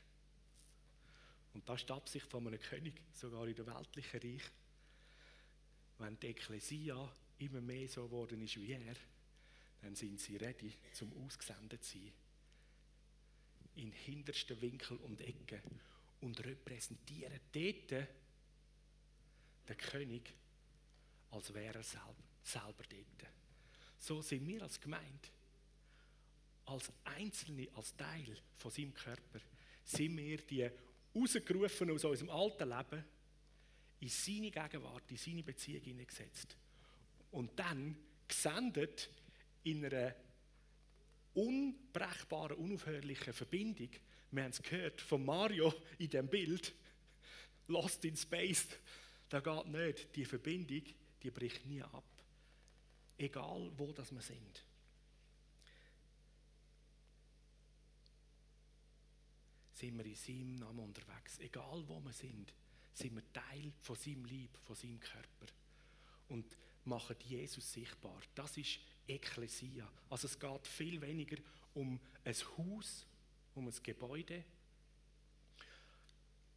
Und 1.53 1.67
das 1.67 1.81
ist 1.81 1.89
die 1.89 1.93
Absicht 1.93 2.27
von 2.27 2.45
einem 2.45 2.59
König, 2.59 3.01
sogar 3.13 3.47
in 3.47 3.55
der 3.55 3.65
weltlichen 3.65 4.19
Reich. 4.19 4.51
Wenn 5.99 6.19
die 6.19 6.27
Ekklesia 6.27 7.11
immer 7.39 7.61
mehr 7.61 7.87
so 7.87 8.05
geworden 8.05 8.41
ist 8.41 8.57
wie 8.57 8.71
er, 8.71 8.95
dann 9.81 9.95
sind 9.95 10.19
sie 10.19 10.37
ready, 10.37 10.73
zum 10.93 11.11
ausgesendet 11.25 11.83
sein. 11.83 12.11
In 13.75 13.91
hintersten 13.91 14.59
Winkel 14.61 14.97
und 14.97 15.21
Ecken 15.21 15.61
und 16.21 16.43
repräsentieren 16.43 17.39
dort 17.51 17.91
den 19.69 19.77
König, 19.77 20.33
als 21.31 21.53
wäre 21.53 21.77
er 21.77 21.83
selber, 21.83 22.15
selber 22.43 22.83
dort. 22.89 23.31
so 23.99 24.21
sind 24.21 24.47
wir 24.47 24.63
als 24.63 24.81
Gemeinde, 24.81 25.29
als 26.65 26.91
Einzelne, 27.03 27.67
als 27.75 27.95
Teil 27.95 28.37
von 28.55 28.71
seinem 28.71 28.93
Körper, 28.93 29.39
sind 29.85 30.17
wir 30.17 30.37
die 30.37 30.69
rausgerufen 31.15 31.91
aus 31.91 32.03
unserem 32.03 32.29
alten 32.29 32.69
Leben, 32.69 33.03
in 33.99 34.09
seine 34.09 34.51
Gegenwart, 34.51 35.09
in 35.11 35.17
seine 35.17 35.43
Beziehung 35.43 35.81
hineingesetzt. 35.81 36.55
Und 37.31 37.57
dann 37.59 37.95
gesendet 38.27 39.09
in 39.63 39.85
einer 39.85 40.15
unbrechbaren, 41.33 42.57
unaufhörlichen 42.57 43.33
Verbindung. 43.33 43.89
Wir 44.31 44.43
haben 44.43 44.51
es 44.51 44.61
gehört 44.61 45.01
von 45.01 45.25
Mario 45.25 45.73
in 45.97 46.09
dem 46.09 46.27
Bild, 46.27 46.73
Lost 47.67 48.03
in 48.05 48.15
Space. 48.15 48.67
Da 49.29 49.39
geht 49.41 49.67
nicht. 49.67 50.15
Die 50.15 50.25
Verbindung, 50.25 50.83
die 51.21 51.31
bricht 51.31 51.65
nie 51.65 51.83
ab. 51.83 52.03
Egal 53.17 53.71
wo 53.77 53.91
das 53.91 54.11
wir 54.11 54.21
sind. 54.21 54.65
Sind 59.73 59.97
wir 59.97 60.05
in 60.05 60.15
seinem 60.15 60.55
Namen 60.55 60.79
unterwegs. 60.79 61.39
Egal 61.39 61.83
wo 61.87 61.99
wir 61.99 62.13
sind, 62.13 62.53
sind 62.93 63.15
wir 63.15 63.33
Teil 63.33 63.71
von 63.81 63.95
seinem 63.95 64.25
Lieb, 64.25 64.57
von 64.65 64.75
seinem 64.75 64.99
Körper. 64.99 65.47
Und 66.27 66.45
machen 66.85 67.15
Jesus 67.25 67.71
sichtbar. 67.71 68.21
Das 68.35 68.57
ist 68.57 68.79
Ekklesia. 69.07 69.89
Also 70.09 70.27
es 70.27 70.39
geht 70.39 70.67
viel 70.67 71.01
weniger 71.01 71.37
um 71.73 71.99
ein 72.23 72.35
Haus, 72.57 73.05
um 73.55 73.67
ein 73.67 73.73
Gebäude, 73.83 74.43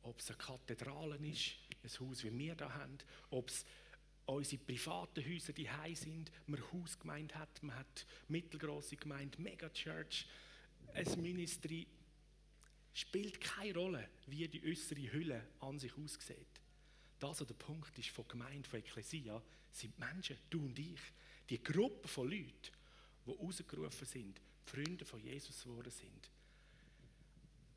ob 0.02 0.18
es 0.18 0.28
eine 0.30 0.38
Kathedrale 0.38 1.16
ist, 1.16 1.52
ein 1.82 2.08
Haus 2.08 2.24
wie 2.24 2.38
wir 2.38 2.54
da 2.54 2.72
haben, 2.72 2.98
ob 3.30 3.48
es 3.48 3.64
unsere 4.26 4.62
privaten 4.62 5.24
Häuser 5.24 5.52
die 5.52 5.68
sind, 5.94 6.30
man 6.46 6.60
Hausgemeinde 6.72 7.34
hat, 7.34 7.62
man 7.62 7.76
hat 7.76 8.06
mittelgroße 8.28 8.96
Gemeinde, 8.96 9.40
Megachurch, 9.40 10.26
ein 10.94 11.20
Ministry, 11.20 11.86
spielt 12.92 13.40
keine 13.40 13.74
Rolle, 13.74 14.08
wie 14.26 14.46
die 14.48 14.62
äußere 14.64 15.12
Hülle 15.12 15.46
an 15.60 15.78
sich 15.78 15.96
aussieht. 15.96 16.36
Das, 17.18 17.40
was 17.40 17.46
der 17.46 17.54
Punkt 17.54 17.96
ist 17.98 18.10
von 18.10 18.26
Gemeinde, 18.28 18.68
von 18.68 18.80
Ekklesia, 18.80 19.40
sind 19.72 19.98
Menschen, 19.98 20.36
du 20.50 20.64
und 20.64 20.78
ich, 20.78 21.00
die 21.48 21.62
Gruppe 21.62 22.08
von 22.08 22.28
Leuten, 22.28 22.70
die 23.26 23.30
rausgerufen 23.30 24.06
sind, 24.06 24.40
Freunde 24.64 25.04
von 25.04 25.22
Jesus 25.22 25.62
geworden 25.62 25.90
sind. 25.90 26.30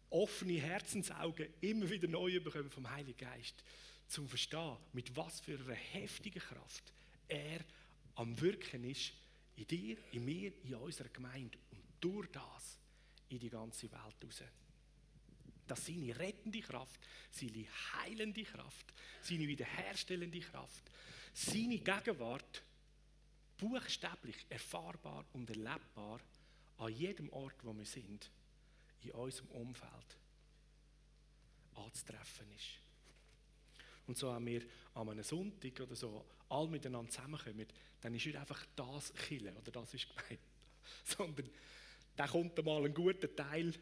Offene 0.09 0.61
Herzensaugen 0.61 1.47
immer 1.61 1.89
wieder 1.89 2.07
neu 2.07 2.39
bekommen 2.39 2.69
vom 2.69 2.89
Heiligen 2.89 3.17
Geist, 3.17 3.63
zum 4.07 4.27
Verstehen, 4.29 4.77
mit 4.93 5.15
was 5.15 5.39
für 5.39 5.57
einer 5.59 5.73
heftigen 5.73 6.39
Kraft 6.39 6.93
er 7.27 7.59
am 8.15 8.39
Wirken 8.39 8.83
ist, 8.83 9.13
in 9.55 9.67
dir, 9.67 9.97
in 10.11 10.25
mir, 10.25 10.51
in 10.63 10.75
unserer 10.75 11.09
Gemeinde 11.09 11.57
und 11.71 11.81
durch 11.99 12.27
das 12.31 12.77
in 13.29 13.39
die 13.39 13.49
ganze 13.49 13.91
Welt 13.91 14.15
raus. 14.23 14.43
Dass 15.67 15.85
seine 15.85 16.17
rettende 16.17 16.61
Kraft, 16.61 16.99
seine 17.31 17.65
heilende 17.93 18.43
Kraft, 18.43 18.93
seine 19.21 19.47
wiederherstellende 19.47 20.39
Kraft, 20.39 20.83
seine 21.33 21.79
Gegenwart 21.79 22.63
buchstäblich 23.57 24.45
erfahrbar 24.49 25.25
und 25.33 25.49
erlebbar 25.49 26.19
an 26.77 26.93
jedem 26.93 27.29
Ort, 27.29 27.55
wo 27.63 27.75
wir 27.75 27.85
sind, 27.85 28.29
in 29.01 29.11
unserem 29.11 29.47
Umfeld 29.49 30.17
anzutreffen 31.75 32.47
ist. 32.55 32.79
Und 34.07 34.17
so 34.17 34.31
haben 34.31 34.45
wir 34.45 34.61
an 34.93 35.09
einem 35.09 35.23
Sonntag 35.23 35.79
oder 35.79 35.95
so 35.95 36.25
alle 36.49 36.69
miteinander 36.69 37.11
zusammenkommen, 37.11 37.65
dann 38.01 38.13
ist 38.13 38.25
nicht 38.25 38.37
einfach 38.37 38.63
das 38.75 39.13
Kille 39.13 39.53
oder 39.53 39.71
das 39.71 39.93
ist 39.93 40.07
gemeint, 40.09 40.39
sondern 41.03 41.49
da 42.15 42.27
kommt 42.27 42.57
einmal 42.57 42.85
ein 42.85 42.93
guter 42.93 43.33
Teil 43.35 43.73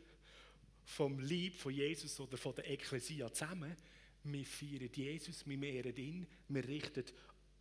vom 0.86 1.20
Lieb 1.20 1.56
von 1.56 1.74
Jesus 1.74 2.20
oder 2.20 2.38
von 2.38 2.56
der 2.56 2.70
Ekklesia 2.70 3.32
zusammen. 3.32 3.76
Wir 4.24 4.46
feiern 4.46 4.90
Jesus, 4.94 5.48
wir 5.48 5.58
mehren 5.58 5.96
ihn, 5.96 6.28
wir 6.48 6.68
richten 6.68 7.04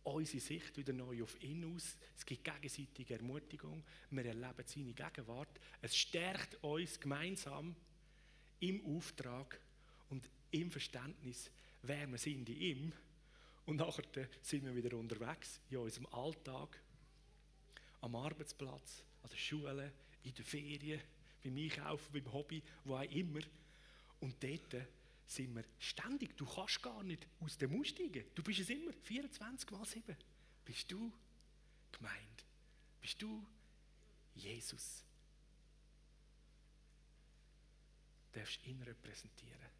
unsere 0.03 0.39
Sicht 0.39 0.75
wieder 0.77 0.93
neu 0.93 1.23
auf 1.23 1.41
ihn 1.41 1.63
aus. 1.75 1.97
Es 2.17 2.25
gibt 2.25 2.43
gegenseitige 2.43 3.15
Ermutigung. 3.15 3.83
Wir 4.11 4.25
erleben 4.25 4.63
seine 4.65 4.93
Gegenwart. 4.93 5.59
Es 5.81 5.95
stärkt 5.95 6.61
uns 6.63 6.99
gemeinsam 6.99 7.75
im 8.59 8.85
Auftrag 8.85 9.59
und 10.09 10.29
im 10.51 10.71
Verständnis, 10.71 11.49
wer 11.81 12.07
wir 12.07 12.17
sind 12.17 12.49
in 12.49 12.59
ihm. 12.59 12.93
Und 13.65 13.77
nachher 13.77 14.27
sind 14.41 14.65
wir 14.65 14.75
wieder 14.75 14.97
unterwegs 14.97 15.61
in 15.69 15.77
unserem 15.77 16.07
Alltag, 16.07 16.81
am 18.01 18.15
Arbeitsplatz, 18.15 19.03
an 19.23 19.29
der 19.29 19.37
Schule, 19.37 19.93
in 20.23 20.33
der 20.33 20.45
Ferien, 20.45 21.01
beim 21.43 21.57
Einkaufen, 21.57 22.11
beim 22.13 22.31
Hobby, 22.31 22.63
wo 22.85 22.95
auch 22.95 23.03
immer. 23.03 23.41
Und 24.19 24.41
dort 24.41 24.87
sind 25.25 25.55
wir 25.55 25.63
ständig. 25.79 26.37
Du 26.37 26.45
kannst 26.45 26.81
gar 26.81 27.03
nicht 27.03 27.27
aus 27.39 27.57
dem 27.57 27.79
aussteigen. 27.79 28.25
Du 28.33 28.43
bist 28.43 28.61
es 28.61 28.69
immer, 28.69 28.93
24 28.93 29.71
mal 29.71 29.85
7. 29.85 30.15
Bist 30.65 30.91
du 30.91 31.11
gemeint? 31.91 32.45
Bist 33.01 33.21
du 33.21 33.45
Jesus? 34.35 35.03
Du 38.31 38.39
darfst 38.39 38.65
ihn 38.65 38.81
repräsentieren. 38.81 39.73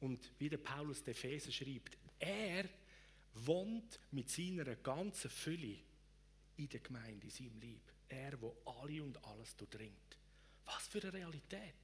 Und 0.00 0.32
wie 0.38 0.48
der 0.48 0.58
Paulus 0.58 1.02
der 1.02 1.12
Epheser 1.12 1.52
schreibt, 1.52 1.96
er 2.18 2.68
wohnt 3.34 3.98
mit 4.10 4.28
seiner 4.28 4.76
ganzen 4.76 5.30
Fülle 5.30 5.78
in 6.56 6.68
der 6.68 6.80
Gemeinde, 6.80 7.26
in 7.26 7.30
seinem 7.30 7.58
Lieb. 7.60 7.80
Er, 8.12 8.38
wo 8.40 8.54
alle 8.66 9.02
und 9.02 9.24
alles 9.24 9.56
durchdringt. 9.56 10.18
Was 10.66 10.86
für 10.86 11.00
eine 11.02 11.14
Realität! 11.14 11.74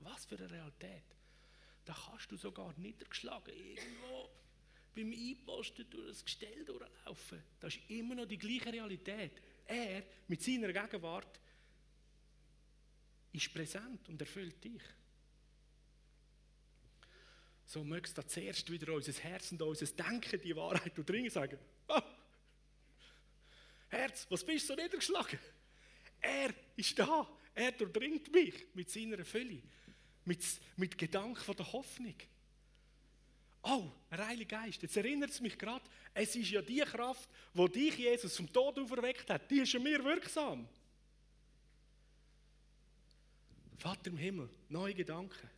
Was 0.00 0.24
für 0.24 0.36
eine 0.36 0.50
Realität! 0.50 1.04
Da 1.84 1.94
kannst 1.94 2.32
du 2.32 2.36
sogar 2.36 2.72
niedergeschlagen 2.78 3.54
irgendwo 3.54 4.30
beim 4.94 5.12
Einposten 5.12 5.88
durch 5.90 6.08
das 6.08 6.24
Gestell 6.24 6.64
durchlaufen. 6.64 7.42
Das 7.60 7.74
ist 7.74 7.90
immer 7.90 8.14
noch 8.14 8.26
die 8.26 8.38
gleiche 8.38 8.72
Realität. 8.72 9.42
Er 9.66 10.04
mit 10.26 10.42
seiner 10.42 10.72
Gegenwart 10.72 11.40
ist 13.32 13.52
präsent 13.52 14.08
und 14.08 14.20
erfüllt 14.20 14.64
dich. 14.64 14.82
So 17.66 17.84
möchtest 17.84 18.16
du 18.16 18.26
zuerst 18.26 18.70
wieder 18.70 18.94
unser 18.94 19.12
Herz 19.12 19.52
und 19.52 19.60
unser 19.60 19.86
Denken, 19.86 20.40
die 20.40 20.56
Wahrheit 20.56 20.98
und 20.98 21.08
dringend 21.08 21.32
sagen: 21.32 21.58
oh, 21.88 22.00
Herz, 23.88 24.26
was 24.30 24.44
bist 24.44 24.70
du 24.70 24.74
so 24.74 24.80
niedergeschlagen? 24.80 25.38
Er 26.24 26.54
ist 26.76 26.98
da, 26.98 27.28
er 27.54 27.72
durchdringt 27.72 28.32
mich 28.32 28.54
mit 28.74 28.90
seiner 28.90 29.24
Fülle 29.24 29.62
mit, 30.24 30.42
mit 30.76 30.96
Gedanken 30.96 31.56
der 31.56 31.72
Hoffnung. 31.72 32.14
Oh, 33.62 33.90
ein 34.10 34.26
Heiliger 34.26 34.58
Geist, 34.58 34.82
jetzt 34.82 34.96
erinnert 34.96 35.30
es 35.30 35.40
mich 35.40 35.58
gerade, 35.58 35.84
es 36.12 36.36
ist 36.36 36.50
ja 36.50 36.60
die 36.60 36.80
Kraft, 36.80 37.28
die 37.54 37.68
dich, 37.70 37.96
Jesus, 37.96 38.36
vom 38.36 38.52
Tod 38.52 38.78
auferweckt 38.78 39.28
hat, 39.30 39.50
die 39.50 39.60
ist 39.60 39.72
ja 39.72 39.80
mir 39.80 40.04
wirksam. 40.04 40.68
Vater 43.78 44.10
im 44.10 44.18
Himmel, 44.18 44.50
neue 44.68 44.94
Gedanken, 44.94 45.50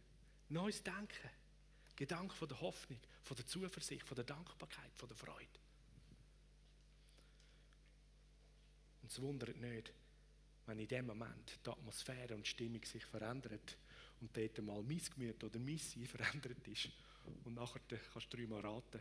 neues 0.49 0.83
Denken, 0.83 1.31
Gedanken 1.97 2.35
von 2.35 2.49
der 2.49 2.61
Hoffnung, 2.61 3.01
von 3.23 3.37
der 3.37 3.47
Zuversicht, 3.47 4.07
von 4.07 4.15
der 4.15 4.25
Dankbarkeit, 4.25 4.93
von 4.95 5.09
der 5.09 5.17
Freude. 5.17 5.47
Und 9.03 9.11
es 9.11 9.21
wundert 9.21 9.57
nicht, 9.57 9.93
wenn 10.67 10.79
in 10.79 10.89
dem 10.89 11.07
Moment 11.07 11.59
die 11.65 11.71
Atmosphäre 11.71 12.35
und 12.35 12.45
die 12.45 12.51
Stimmung 12.51 12.85
sich 12.85 13.05
verändert 13.05 13.77
und 14.21 14.37
dort 14.37 14.63
mal 14.63 14.83
mein 14.83 15.01
Gemüt 15.15 15.43
oder 15.45 15.59
mein 15.59 15.79
Sein 15.79 16.07
verändert 16.07 16.67
ist. 16.67 16.91
Und 17.45 17.55
nachher 17.55 17.81
kannst 18.13 18.33
du 18.33 18.37
dreimal 18.37 18.61
raten, 18.61 19.01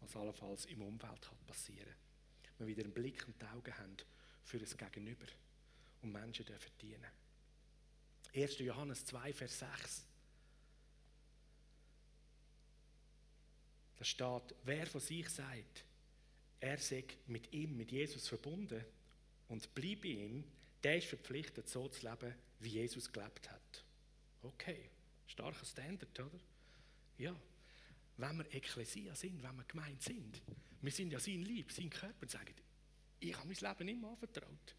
was 0.00 0.16
allenfalls 0.16 0.66
im 0.66 0.82
Umfeld 0.82 1.22
kann 1.22 1.38
passieren 1.46 1.86
kann. 1.86 2.58
Wir 2.58 2.66
wieder 2.68 2.84
einen 2.84 2.92
Blick 2.92 3.26
und 3.26 3.40
die 3.40 3.46
Augen 3.46 3.78
haben 3.78 3.96
für 4.44 4.58
das 4.58 4.76
Gegenüber 4.76 5.26
und 6.02 6.12
Menschen 6.12 6.44
dürfen 6.44 6.70
dienen. 6.80 7.10
1. 8.34 8.58
Johannes 8.58 9.04
2, 9.06 9.32
Vers 9.32 9.58
6. 9.60 10.06
Da 13.96 14.04
steht, 14.04 14.54
wer 14.64 14.86
von 14.86 15.00
sich 15.00 15.28
sagt, 15.28 15.84
er 16.60 16.78
sei 16.78 17.04
mit 17.26 17.52
ihm, 17.52 17.76
mit 17.76 17.92
Jesus 17.92 18.28
verbunden 18.28 18.84
und 19.48 19.74
bleibe 19.74 20.08
ihm, 20.08 20.44
der 20.84 20.98
ist 20.98 21.06
verpflichtet, 21.06 21.68
so 21.68 21.88
zu 21.88 22.08
leben, 22.08 22.34
wie 22.60 22.68
Jesus 22.68 23.10
gelebt 23.10 23.50
hat. 23.50 23.84
Okay, 24.42 24.90
starker 25.26 25.64
Standard, 25.64 26.20
oder? 26.20 26.40
Ja, 27.18 27.34
wenn 28.18 28.36
wir 28.36 28.54
Ekklesia 28.54 29.14
sind, 29.14 29.42
wenn 29.42 29.56
wir 29.56 29.64
gemeint 29.64 30.02
sind, 30.02 30.42
wir 30.82 30.92
sind 30.92 31.10
ja 31.10 31.18
sein 31.18 31.42
Lieb, 31.42 31.72
sein 31.72 31.90
Körper, 31.90 32.22
und 32.22 32.30
sagen, 32.30 32.54
ich 33.18 33.34
habe 33.36 33.48
mein 33.48 33.56
Leben 33.56 33.88
immer 33.88 34.10
anvertraut. 34.10 34.76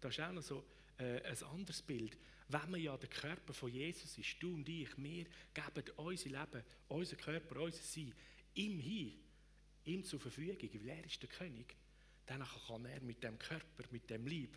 Das 0.00 0.16
ist 0.16 0.24
auch 0.24 0.32
noch 0.32 0.42
so 0.42 0.64
äh, 0.96 1.20
ein 1.22 1.42
anderes 1.44 1.82
Bild. 1.82 2.16
Wenn 2.48 2.70
man 2.70 2.80
ja 2.80 2.96
der 2.96 3.10
Körper 3.10 3.52
von 3.52 3.70
Jesus 3.70 4.16
ist, 4.16 4.42
du 4.42 4.54
und 4.54 4.68
ich, 4.68 4.96
wir 4.96 5.26
geben 5.52 5.90
unser 5.96 6.30
Leben, 6.30 6.64
unser 6.88 7.16
Körper, 7.16 7.60
unser 7.60 7.82
Sein 7.82 8.14
ihm 8.54 8.80
hin, 8.80 9.20
ihm 9.84 10.02
zur 10.04 10.18
Verfügung, 10.18 10.70
weil 10.72 10.88
er 10.88 11.04
ist 11.04 11.20
der 11.20 11.28
König, 11.28 11.76
dann 12.26 12.42
kann 12.66 12.86
er 12.86 13.00
mit 13.02 13.22
dem 13.22 13.38
Körper, 13.38 13.84
mit 13.90 14.08
dem 14.08 14.26
Lieb, 14.26 14.56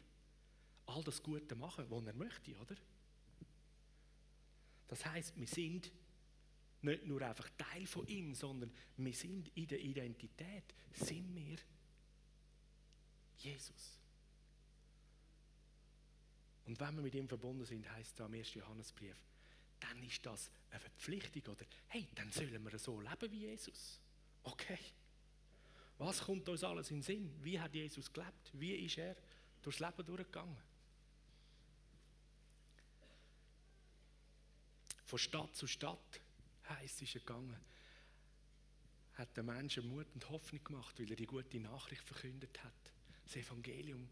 all 0.86 1.04
das 1.04 1.22
Gute 1.22 1.56
machen, 1.56 1.86
was 1.90 2.06
er 2.06 2.14
möchte, 2.14 2.56
oder? 2.58 2.76
Das 4.88 5.06
heißt, 5.06 5.40
wir 5.40 5.48
sind 5.48 5.92
nicht 6.82 7.06
nur 7.06 7.22
einfach 7.22 7.50
Teil 7.58 7.86
von 7.86 8.06
ihm, 8.08 8.34
sondern 8.34 8.72
wir 8.98 9.14
sind 9.14 9.50
in 9.56 9.68
der 9.68 9.80
Identität, 9.80 10.64
sind 10.92 11.34
wir 11.36 11.58
Jesus. 13.38 13.98
Und 16.66 16.80
wenn 16.80 16.96
wir 16.96 17.02
mit 17.02 17.16
ihm 17.16 17.28
verbunden 17.28 17.66
sind, 17.66 17.90
heißt 17.90 18.20
es 18.20 18.26
im 18.26 18.34
1. 18.34 18.54
Johannesbrief, 18.54 19.18
dann 19.80 20.02
ist 20.04 20.26
das 20.26 20.52
eine 20.70 20.80
Verpflichtung, 20.80 21.54
oder? 21.54 21.66
Hey, 21.88 22.08
dann 22.16 22.32
sollen 22.32 22.64
wir 22.64 22.78
so 22.78 23.00
leben 23.00 23.32
wie 23.32 23.48
Jesus. 23.48 24.00
Okay. 24.44 24.80
Was 25.98 26.22
kommt 26.22 26.48
uns 26.50 26.64
alles 26.64 26.90
in 26.92 26.98
den 26.98 27.04
Sinn? 27.04 27.36
Wie 27.44 27.60
hat 27.60 27.74
Jesus 27.74 28.12
gelebt? 28.12 28.52
Wie 28.54 28.74
ist 28.74 28.98
er 28.98 29.16
durchs 29.62 29.80
Leben 29.80 30.06
durchgegangen? 30.06 30.58
Von 35.12 35.20
Stadt 35.20 35.54
zu 35.58 35.68
Stadt 35.68 36.22
heißt 36.70 37.02
ist 37.02 37.16
er 37.16 37.20
gegangen. 37.20 37.60
Hat 39.16 39.36
den 39.36 39.46
Menschen 39.46 39.90
Mut 39.90 40.08
und 40.14 40.30
Hoffnung 40.30 40.64
gemacht, 40.64 40.98
weil 40.98 41.10
er 41.10 41.18
die 41.18 41.26
gute 41.26 41.60
Nachricht 41.60 42.02
verkündet 42.06 42.64
hat. 42.64 42.94
Das 43.26 43.36
Evangelium 43.36 44.08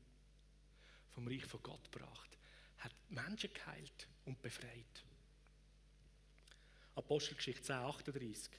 vom 1.12 1.26
Reich 1.26 1.46
von 1.46 1.64
Gott 1.64 1.90
gebracht. 1.90 2.38
Hat 2.80 2.92
Menschen 3.08 3.54
geheilt 3.54 4.10
und 4.26 4.42
befreit. 4.42 5.06
Apostelgeschichte 6.96 7.62
10, 7.62 7.76
38 7.78 8.52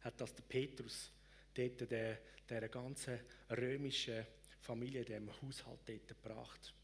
hat 0.00 0.20
das 0.20 0.34
der 0.34 0.42
Petrus 0.42 1.10
dort 1.54 1.90
der, 1.90 2.20
der 2.46 2.68
ganzen 2.68 3.18
römischen 3.48 4.26
Familie, 4.60 5.02
dem 5.02 5.30
Haushalt 5.40 5.80
dort 5.86 6.08
gebracht. 6.08 6.74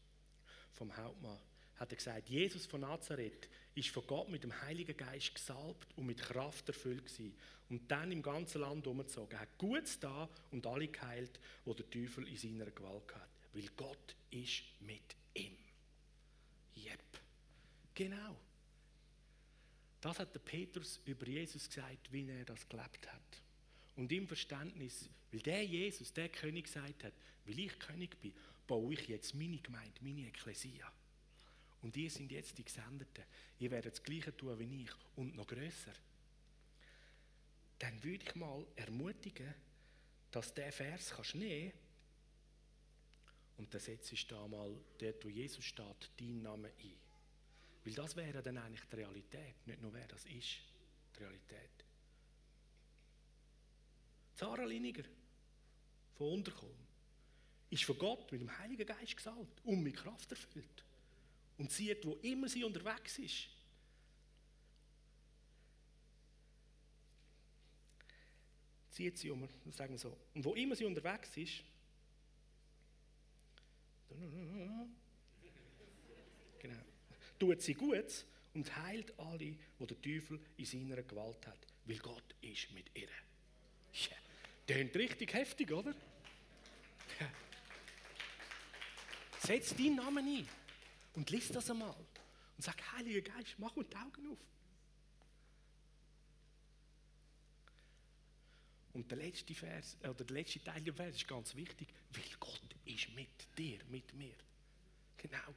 Vom 0.73 0.97
Hauptmann. 0.97 1.37
Hat 1.75 1.91
er 1.91 1.97
gesagt, 1.97 2.29
Jesus 2.29 2.65
von 2.65 2.81
Nazareth 2.81 3.47
ist 3.77 3.89
von 3.89 4.05
Gott 4.07 4.29
mit 4.29 4.43
dem 4.43 4.61
Heiligen 4.63 4.97
Geist 4.97 5.35
gesalbt 5.35 5.87
und 5.95 6.07
mit 6.07 6.19
Kraft 6.19 6.67
erfüllt 6.67 7.05
gewesen. 7.05 7.35
Und 7.69 7.91
dann 7.91 8.11
im 8.11 8.23
ganzen 8.23 8.61
Land 8.61 8.87
umgezogen. 8.87 9.39
Hat 9.39 9.57
Gutes 9.57 9.99
da 9.99 10.27
und 10.51 10.65
alle 10.65 10.87
geheilt, 10.87 11.39
wo 11.63 11.73
der 11.73 11.89
Teufel 11.89 12.27
in 12.27 12.37
seiner 12.37 12.71
Gewalt 12.71 13.13
hat. 13.13 13.29
Weil 13.53 13.67
Gott 13.75 14.15
ist 14.31 14.63
mit 14.79 15.15
ihm. 15.35 15.57
Jep. 16.73 16.99
Genau. 17.93 18.35
Das 20.01 20.19
hat 20.19 20.33
der 20.33 20.39
Petrus 20.39 20.99
über 21.05 21.27
Jesus 21.27 21.67
gesagt, 21.67 22.11
wie 22.11 22.27
er 22.29 22.45
das 22.45 22.67
gelebt 22.67 23.11
hat. 23.11 23.43
Und 23.95 24.11
im 24.11 24.27
Verständnis, 24.27 25.09
weil 25.31 25.41
der 25.41 25.65
Jesus, 25.65 26.13
der 26.13 26.29
König 26.29 26.65
gesagt 26.65 27.03
hat, 27.03 27.13
weil 27.45 27.59
ich 27.59 27.77
König 27.79 28.19
bin, 28.21 28.33
baue 28.65 28.93
ich 28.93 29.07
jetzt 29.07 29.33
meine 29.35 29.57
Gemeinde, 29.57 30.01
meine 30.01 30.27
Ekklesia. 30.27 30.91
Und 31.81 31.95
ihr 31.95 32.09
sind 32.09 32.31
jetzt 32.31 32.57
die 32.57 32.63
Gesendeten. 32.63 33.23
Ihr 33.59 33.71
werdet 33.71 33.93
das 33.93 34.03
Gleiche 34.03 34.35
tun 34.35 34.57
wie 34.59 34.83
ich 34.83 34.91
und 35.15 35.35
noch 35.35 35.47
größer. 35.47 35.93
Dann 37.79 38.03
würde 38.03 38.25
ich 38.25 38.35
mal 38.35 38.65
ermutigen, 38.75 39.53
dass 40.31 40.53
der 40.53 40.71
Vers 40.71 41.11
kannst 41.15 41.35
nehmen 41.35 41.71
und 43.57 43.73
dann 43.73 43.81
setzt 43.81 44.11
du 44.11 44.15
da 44.27 44.47
mal 44.47 44.75
dort, 44.97 45.25
wo 45.25 45.29
Jesus 45.29 45.65
steht, 45.65 46.11
deinen 46.19 46.43
Namen 46.43 46.65
ein. 46.65 46.95
Weil 47.83 47.93
das 47.93 48.15
wäre 48.15 48.43
dann 48.43 48.57
eigentlich 48.57 48.85
die 48.91 48.95
Realität, 48.95 49.65
nicht 49.65 49.81
nur 49.81 49.93
wer 49.93 50.07
das 50.07 50.25
ist, 50.25 50.59
die 51.15 51.23
Realität. 51.23 51.85
Sarah 54.35 54.65
Liniger 54.65 55.03
von 56.15 56.33
Unterkolm 56.33 56.77
ist 57.69 57.83
von 57.83 57.97
Gott 57.97 58.31
mit 58.31 58.41
dem 58.41 58.57
Heiligen 58.59 58.85
Geist 58.85 59.17
gesalbt 59.17 59.61
und 59.63 59.81
mit 59.81 59.95
Kraft 59.95 60.29
erfüllt. 60.31 60.83
Und 61.57 61.71
sieht, 61.71 62.05
wo 62.05 62.13
immer 62.21 62.47
sie 62.47 62.63
unterwegs 62.63 63.17
ist. 63.17 63.49
Zieht 68.91 69.17
sie 69.17 69.29
um, 69.29 69.47
sagen 69.71 69.93
wir 69.93 69.99
so. 69.99 70.17
Und 70.33 70.43
wo 70.43 70.55
immer 70.55 70.75
sie 70.75 70.85
unterwegs 70.85 71.35
ist, 71.37 71.63
genau, 76.59 76.81
tut 77.37 77.61
sie 77.61 77.73
gut 77.73 78.25
und 78.53 78.75
heilt 78.77 79.19
alle, 79.19 79.55
wo 79.77 79.85
der 79.85 80.01
Teufel 80.01 80.39
in 80.57 80.65
seiner 80.65 81.03
Gewalt 81.03 81.45
hat. 81.45 81.67
Weil 81.85 81.99
Gott 81.99 82.35
ist 82.41 82.71
mit 82.71 82.89
ihr. 82.95 83.07
Yeah. 83.93 84.17
Tönt 84.65 84.95
richtig 84.95 85.33
heftig, 85.33 85.71
oder? 85.71 85.95
Setz 89.39 89.75
deinen 89.75 89.95
Namen 89.95 90.27
ein 90.27 90.47
und 91.17 91.31
lies 91.31 91.49
das 91.49 91.69
einmal. 91.71 91.95
Und 92.57 92.63
sag, 92.63 92.79
Heiliger 92.93 93.21
Geist, 93.21 93.55
mach 93.57 93.75
mir 93.75 93.83
die 93.85 93.95
Augen 93.95 94.31
auf. 94.31 94.37
Und 98.93 99.09
der 99.09 99.17
letzte, 99.17 99.55
Vers, 99.55 99.97
oder 100.01 100.13
der 100.13 100.35
letzte 100.35 100.63
Teil 100.63 100.83
des 100.83 100.95
Vers 100.95 101.15
ist 101.15 101.27
ganz 101.27 101.55
wichtig, 101.55 101.87
weil 102.11 102.23
Gott 102.39 102.75
ist 102.85 103.09
mit 103.15 103.57
dir, 103.57 103.79
mit 103.89 104.13
mir. 104.13 104.35
Genau. 105.17 105.55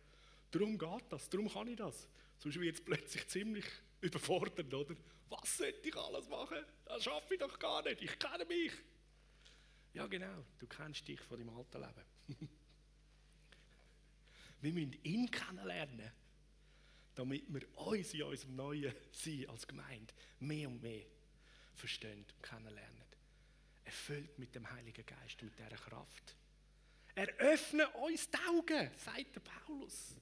Darum 0.51 0.79
geht 0.79 1.05
das, 1.13 1.29
darum 1.29 1.49
kann 1.49 1.69
ich 1.69 1.77
das. 1.77 2.09
Sonst 2.39 2.59
wird 2.59 2.77
es 2.77 2.85
plötzlich 2.85 3.29
ziemlich 3.29 3.67
überfordert, 4.01 4.73
oder? 4.73 4.97
Was 5.29 5.59
sollte 5.59 5.89
ich 5.89 5.97
alles 5.97 6.27
machen? 6.29 6.65
Das 6.87 7.05
schaffe 7.05 7.35
ich 7.35 7.41
doch 7.41 7.59
gar 7.59 7.83
nicht. 7.83 8.01
Ich 8.01 8.19
kenne 8.19 8.47
mich. 8.47 8.73
Ja, 9.93 10.07
genau. 10.07 10.43
Du 10.59 10.67
kennst 10.67 11.07
dich 11.07 11.21
von 11.21 11.39
deinem 11.39 11.55
alten 11.55 11.81
Leben. 11.83 12.49
wir 14.61 14.73
müssen 14.73 14.97
ihn 15.03 15.31
kennenlernen, 15.31 16.11
damit 17.15 17.45
wir 17.49 17.63
uns 17.77 18.15
in 18.15 18.23
unserem 18.23 18.57
neuen 18.57 18.95
Sein 19.13 19.49
als 19.49 19.67
Gemeinde 19.67 20.13
mehr 20.41 20.69
und 20.69 20.83
mehr 20.83 21.05
verstehen 21.75 22.25
und 22.25 22.43
kennenlernen. 22.43 23.05
Erfüllt 23.85 24.39
mit 24.39 24.55
dem 24.55 24.71
Heiligen 24.71 25.05
Geist, 25.05 25.43
mit 25.43 25.59
dieser 25.59 25.77
Kraft. 25.77 26.37
Eröffne 27.15 27.89
uns 27.91 28.29
die 28.31 28.39
Augen, 28.49 28.91
sagt 28.97 29.35
der 29.35 29.41
Paulus. 29.41 30.15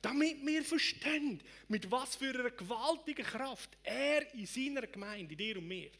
Damit 0.00 0.44
wir 0.44 0.64
verstehen, 0.64 1.40
mit 1.68 1.88
was 1.90 2.16
für 2.16 2.30
einer 2.30 2.50
gewaltigen 2.50 3.24
Kraft 3.24 3.70
er 3.82 4.34
in 4.34 4.46
seiner 4.46 4.86
Gemeinde, 4.86 5.32
in 5.32 5.38
dir 5.38 5.58
und 5.58 5.68
mir, 5.68 5.90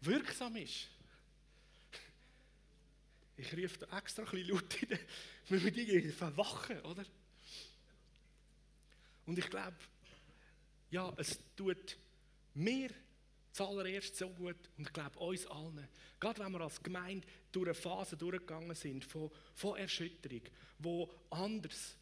wirksam 0.00 0.56
ist. 0.56 0.88
Ich 3.38 3.52
rufe 3.52 3.78
da 3.78 3.98
extra 3.98 4.24
ein 4.24 4.30
bisschen 4.30 4.48
laut 4.48 4.82
in 4.82 4.90
wir 5.48 5.60
müssen 5.60 5.74
irgendwie 5.74 6.10
verwachen, 6.10 6.80
oder? 6.82 7.04
Und 9.26 9.38
ich 9.38 9.48
glaube, 9.48 9.76
ja, 10.90 11.12
es 11.16 11.38
tut 11.56 11.96
mir 12.54 12.90
zuallererst 13.52 14.16
so 14.16 14.28
gut 14.30 14.56
und 14.76 14.86
ich 14.86 14.92
glaube 14.92 15.18
uns 15.20 15.46
allen. 15.46 15.88
Gerade 16.18 16.40
wenn 16.40 16.52
wir 16.52 16.60
als 16.62 16.82
Gemeinde 16.82 17.26
durch 17.52 17.68
eine 17.68 17.74
Phase 17.74 18.16
durchgegangen 18.16 18.74
sind 18.74 19.04
von, 19.04 19.30
von 19.54 19.78
Erschütterung, 19.78 20.42
wo 20.78 21.08
anders 21.30 21.96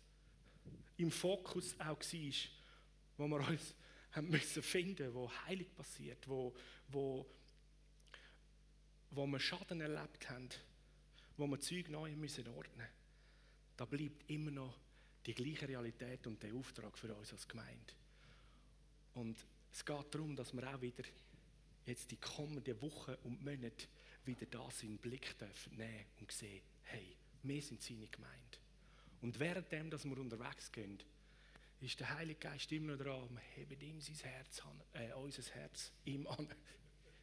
im 0.96 1.10
Fokus 1.10 1.74
auch 1.78 2.00
war, 2.00 2.32
wo 3.18 3.28
wir 3.28 3.48
uns 3.48 3.74
haben 4.12 4.30
müssen 4.30 4.62
finden, 4.62 5.12
wo 5.12 5.30
Heilig 5.46 5.74
passiert, 5.74 6.26
wo, 6.26 6.54
wo, 6.88 7.26
wo 9.10 9.26
wir 9.26 9.40
Schaden 9.40 9.82
erlebt 9.82 10.30
haben, 10.30 10.48
wo 11.36 11.46
wir 11.46 11.60
Zeug 11.60 11.88
neu 11.88 12.14
müssen 12.16 12.48
ordnen. 12.48 12.86
Da 13.76 13.84
bleibt 13.84 14.30
immer 14.30 14.50
noch 14.50 14.78
die 15.26 15.34
gleiche 15.34 15.68
Realität 15.68 16.26
und 16.26 16.42
der 16.42 16.54
Auftrag 16.54 16.96
für 16.96 17.14
uns 17.14 17.32
als 17.32 17.46
Gemeinde. 17.46 17.92
Und 19.14 19.36
es 19.72 19.84
geht 19.84 20.14
darum, 20.14 20.36
dass 20.36 20.54
wir 20.54 20.74
auch 20.74 20.80
wieder 20.80 21.04
jetzt 21.84 22.10
die 22.10 22.16
kommenden 22.16 22.80
Wochen 22.80 23.14
und 23.24 23.44
Monate 23.44 23.86
wieder 24.24 24.46
das 24.46 24.82
in 24.82 24.90
den 24.90 24.98
Blick 24.98 25.38
dürfen 25.38 25.76
nehmen 25.76 26.06
und 26.20 26.32
sehen, 26.32 26.62
hey, 26.82 27.16
wir 27.42 27.62
sind 27.62 27.82
seine 27.82 28.08
Gemeinde. 28.08 28.58
Und 29.22 29.38
währenddem, 29.38 29.90
dass 29.90 30.04
wir 30.04 30.18
unterwegs 30.18 30.70
gehen, 30.72 30.98
ist 31.80 32.00
der 32.00 32.14
Heilige 32.14 32.40
Geist 32.40 32.70
immer 32.72 32.96
noch 32.96 33.04
dran, 33.04 33.28
wir 33.30 33.42
heben 33.54 33.80
ihm 33.80 34.00
sein 34.00 34.16
Herz 34.16 34.60
an, 34.60 34.80
äh, 34.94 35.12
unser 35.12 35.42
Herz 35.54 35.92
ihm 36.04 36.26
an. 36.26 36.48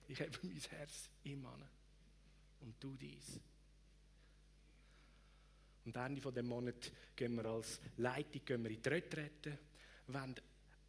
Ich 0.10 0.20
hebe 0.20 0.38
mein 0.44 0.60
Herz 0.60 1.10
ihm 1.24 1.46
an. 1.46 1.64
Und 2.60 2.76
du 2.82 2.94
dies. 2.98 3.40
Und 5.86 5.96
Ende 5.96 6.22
von 6.22 6.34
dem 6.34 6.48
Monat 6.48 6.92
gehen 7.16 7.36
wir 7.36 7.46
als 7.46 7.82
Leitung 7.98 8.46
gehen 8.46 8.64
wir 8.64 8.72
in 8.72 8.82
die 8.82 8.90
Retrette, 8.90 9.60
wollen 10.08 10.36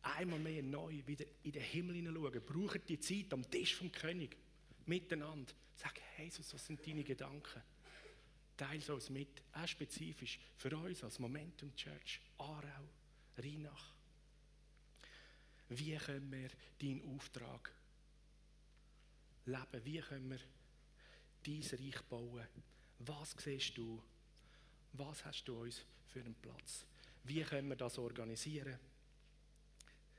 einmal 0.03 0.39
mehr 0.39 0.63
neu 0.63 1.03
wieder 1.07 1.25
in 1.43 1.53
den 1.53 1.63
Himmel 1.63 1.97
hineinschauen, 1.97 2.43
brauchen 2.45 2.83
die 2.87 3.01
Zeit 3.01 3.33
am 3.33 3.49
Tisch 3.51 3.75
vom 3.75 3.91
König 3.91 4.37
miteinander. 4.87 5.53
Sag, 5.75 6.01
Jesus, 6.19 6.53
was 6.55 6.67
sind 6.67 6.87
deine 6.87 7.03
Gedanken? 7.03 7.63
Teil 8.57 8.83
uns 8.91 9.11
mit, 9.11 9.43
auch 9.53 9.67
spezifisch 9.67 10.39
für 10.57 10.77
uns 10.77 11.03
als 11.03 11.19
Momentum 11.19 11.75
Church, 11.75 12.21
Aarau, 12.39 12.89
Rheinach. 13.39 13.95
Wie 15.71 15.97
können 15.97 16.31
wir 16.31 16.51
deinen 16.81 17.17
Auftrag 17.17 17.73
leben? 19.47 19.85
Wie 19.85 19.99
können 20.01 20.31
wir 20.31 20.39
dein 21.45 21.63
Reich 21.63 22.03
bauen? 22.03 22.47
Was 23.01 23.35
siehst 23.39 23.77
du? 23.77 24.01
Was 24.97 25.25
hast 25.25 25.45
du 25.45 25.61
uns 25.61 25.83
für 26.07 26.21
einen 26.21 26.35
Platz? 26.35 26.87
Wie 27.25 27.43
können 27.43 27.69
wir 27.69 27.77
das 27.77 27.99
organisieren? 27.99 28.79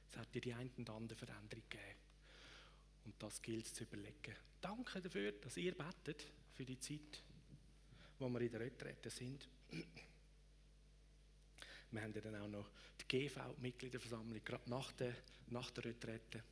Es 0.09 0.17
hat 0.17 0.33
dir 0.33 0.41
die 0.41 0.53
eine 0.53 0.69
und 0.77 0.89
andere 0.89 1.17
Veränderung 1.17 1.63
gegeben. 1.69 1.99
Und 3.05 3.13
das 3.21 3.41
gilt 3.41 3.65
es 3.65 3.73
zu 3.73 3.83
überlegen. 3.83 4.35
Danke 4.59 5.01
dafür, 5.01 5.31
dass 5.31 5.57
ihr 5.57 5.75
betet 5.75 6.25
für 6.53 6.65
die 6.65 6.79
Zeit, 6.79 7.23
wo 8.19 8.27
wir 8.27 8.41
in 8.41 8.51
der 8.51 8.61
Retrette 8.61 9.09
sind. 9.09 9.47
Wir 11.91 12.01
haben 12.01 12.13
ja 12.13 12.21
dann 12.21 12.41
auch 12.41 12.47
noch 12.47 12.69
die 12.99 13.07
GV-Mitgliederversammlung, 13.07 14.43
gerade 14.43 14.69
nach 14.69 14.91
der, 14.93 15.15
nach 15.47 15.71
der 15.71 15.85
Retrette, 15.85 16.43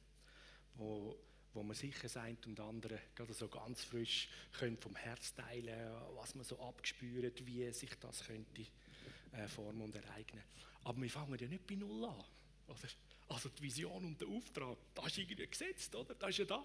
wo, 0.75 1.17
wo 1.53 1.63
man 1.63 1.75
sicher 1.75 2.09
sein 2.09 2.37
und 2.45 2.59
andere 2.59 2.99
gerade 3.15 3.33
so 3.33 3.47
ganz 3.47 3.83
frisch 3.83 4.29
können 4.53 4.77
vom 4.77 4.95
Herz 4.95 5.33
teilen 5.33 5.93
was 6.15 6.35
man 6.35 6.43
so 6.43 6.59
abgespürt, 6.59 7.45
wie 7.45 7.71
sich 7.71 7.93
das 7.99 8.25
könnte 8.25 8.65
äh, 9.33 9.47
formen 9.47 9.81
und 9.81 9.95
ereignen. 9.95 10.43
Aber 10.83 11.01
wir 11.01 11.09
fangen 11.09 11.37
ja 11.39 11.47
nicht 11.47 11.65
bei 11.67 11.75
Null 11.75 12.05
an. 12.05 12.23
Oder? 12.67 12.89
Also 13.29 13.49
die 13.49 13.63
Vision 13.63 14.03
und 14.03 14.19
der 14.19 14.27
Auftrag, 14.27 14.77
das 14.93 15.07
ist 15.07 15.17
irgendwie 15.19 15.47
gesetzt, 15.47 15.95
oder? 15.95 16.13
Das 16.15 16.29
ist 16.29 16.39
ja 16.39 16.45
da, 16.45 16.63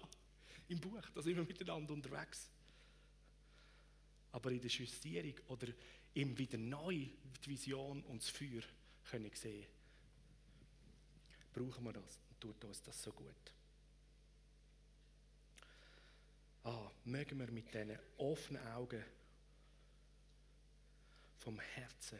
im 0.67 0.79
Buch, 0.79 1.01
da 1.13 1.21
sind 1.21 1.35
wir 1.35 1.43
miteinander 1.43 1.93
unterwegs. 1.93 2.49
Aber 4.31 4.51
in 4.51 4.61
der 4.61 4.69
Justierung 4.69 5.33
oder 5.47 5.67
im 6.13 6.37
wieder 6.37 6.57
neu 6.57 7.07
die 7.45 7.49
Vision 7.49 8.03
und 8.03 8.21
das 8.21 8.29
Feuer 8.29 8.61
können 9.09 9.31
sehen, 9.33 9.65
brauchen 11.53 11.83
wir 11.83 11.93
das 11.93 12.19
und 12.29 12.39
tut 12.39 12.63
uns 12.63 12.81
das 12.83 13.01
so 13.01 13.11
gut. 13.11 13.53
Ah, 16.63 16.91
mögen 17.05 17.39
wir 17.39 17.51
mit 17.51 17.73
diesen 17.73 17.97
offenen 18.17 18.65
Augen 18.67 19.03
vom 21.37 21.59
Herzen 21.59 22.19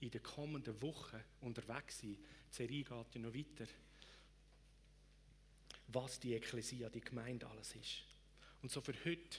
in 0.00 0.10
den 0.10 0.22
kommenden 0.22 0.80
Wochen 0.80 1.22
unterwegs 1.40 1.98
sein. 1.98 2.16
Die 2.50 2.54
Serie 2.54 2.84
geht 2.84 3.14
ja 3.14 3.20
noch 3.20 3.34
weiter. 3.34 3.66
Was 5.88 6.20
die 6.20 6.34
Ekklesia, 6.34 6.88
die 6.88 7.00
Gemeinde 7.00 7.46
alles 7.48 7.74
ist. 7.74 8.04
Und 8.62 8.70
so 8.70 8.80
für 8.80 8.94
heute, 9.04 9.38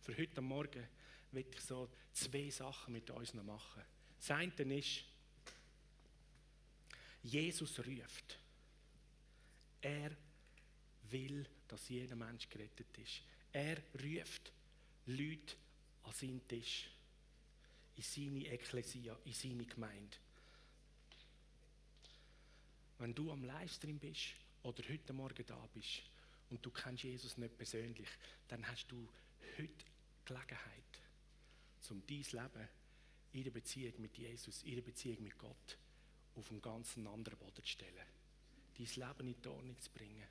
für 0.00 0.16
heute 0.16 0.40
Morgen, 0.40 0.88
möchte 1.32 1.58
ich 1.58 1.60
so 1.60 1.90
zwei 2.12 2.50
Sachen 2.50 2.92
mit 2.92 3.10
uns 3.10 3.34
noch 3.34 3.44
machen. 3.44 3.82
Das 4.18 4.30
eine 4.30 4.78
ist, 4.78 5.04
Jesus 7.22 7.78
ruft. 7.78 8.38
Er 9.80 10.16
will, 11.10 11.46
dass 11.66 11.88
jeder 11.88 12.16
Mensch 12.16 12.48
gerettet 12.48 12.96
ist. 12.98 13.22
Er 13.52 13.78
ruft 13.94 14.52
Leute 15.06 15.56
an 16.04 16.12
seinen 16.12 16.46
Tisch 16.46 16.90
in 17.98 18.04
seine 18.04 18.46
Ekklesia, 18.46 19.18
in 19.24 19.32
seine 19.32 19.64
Gemeinde. 19.64 20.16
Wenn 22.98 23.14
du 23.14 23.32
am 23.32 23.44
Livestream 23.44 23.98
bist 23.98 24.34
oder 24.62 24.82
heute 24.88 25.12
Morgen 25.12 25.44
da 25.46 25.68
bist 25.74 26.02
und 26.50 26.64
du 26.64 26.70
kennst 26.70 27.04
Jesus 27.04 27.36
nicht 27.36 27.56
persönlich, 27.56 28.08
dann 28.46 28.66
hast 28.68 28.86
du 28.88 29.08
heute 29.58 29.84
Gelegenheit, 30.24 30.84
um 31.90 32.02
dein 32.06 32.18
Leben 32.18 32.68
in 33.32 33.44
der 33.44 33.50
Beziehung 33.50 33.94
mit 34.00 34.16
Jesus, 34.16 34.62
in 34.62 34.76
der 34.76 34.82
Beziehung 34.82 35.22
mit 35.22 35.38
Gott 35.38 35.78
auf 36.36 36.50
einen 36.50 36.62
ganz 36.62 36.96
anderen 36.96 37.38
Boden 37.38 37.62
zu 37.62 37.66
stellen. 37.66 38.06
Dein 38.76 38.86
Leben 38.86 39.28
in 39.28 39.42
die 39.42 39.48
Ordnung 39.48 39.80
zu 39.80 39.90
bringen. 39.90 40.26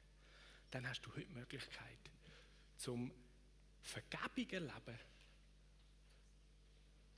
Dann 0.71 0.87
hast 0.87 1.01
du 1.01 1.11
heute 1.11 1.25
die 1.25 1.33
Möglichkeit, 1.33 1.99
zum 2.77 3.11
Vergebung 3.81 4.49
erleben 4.49 4.99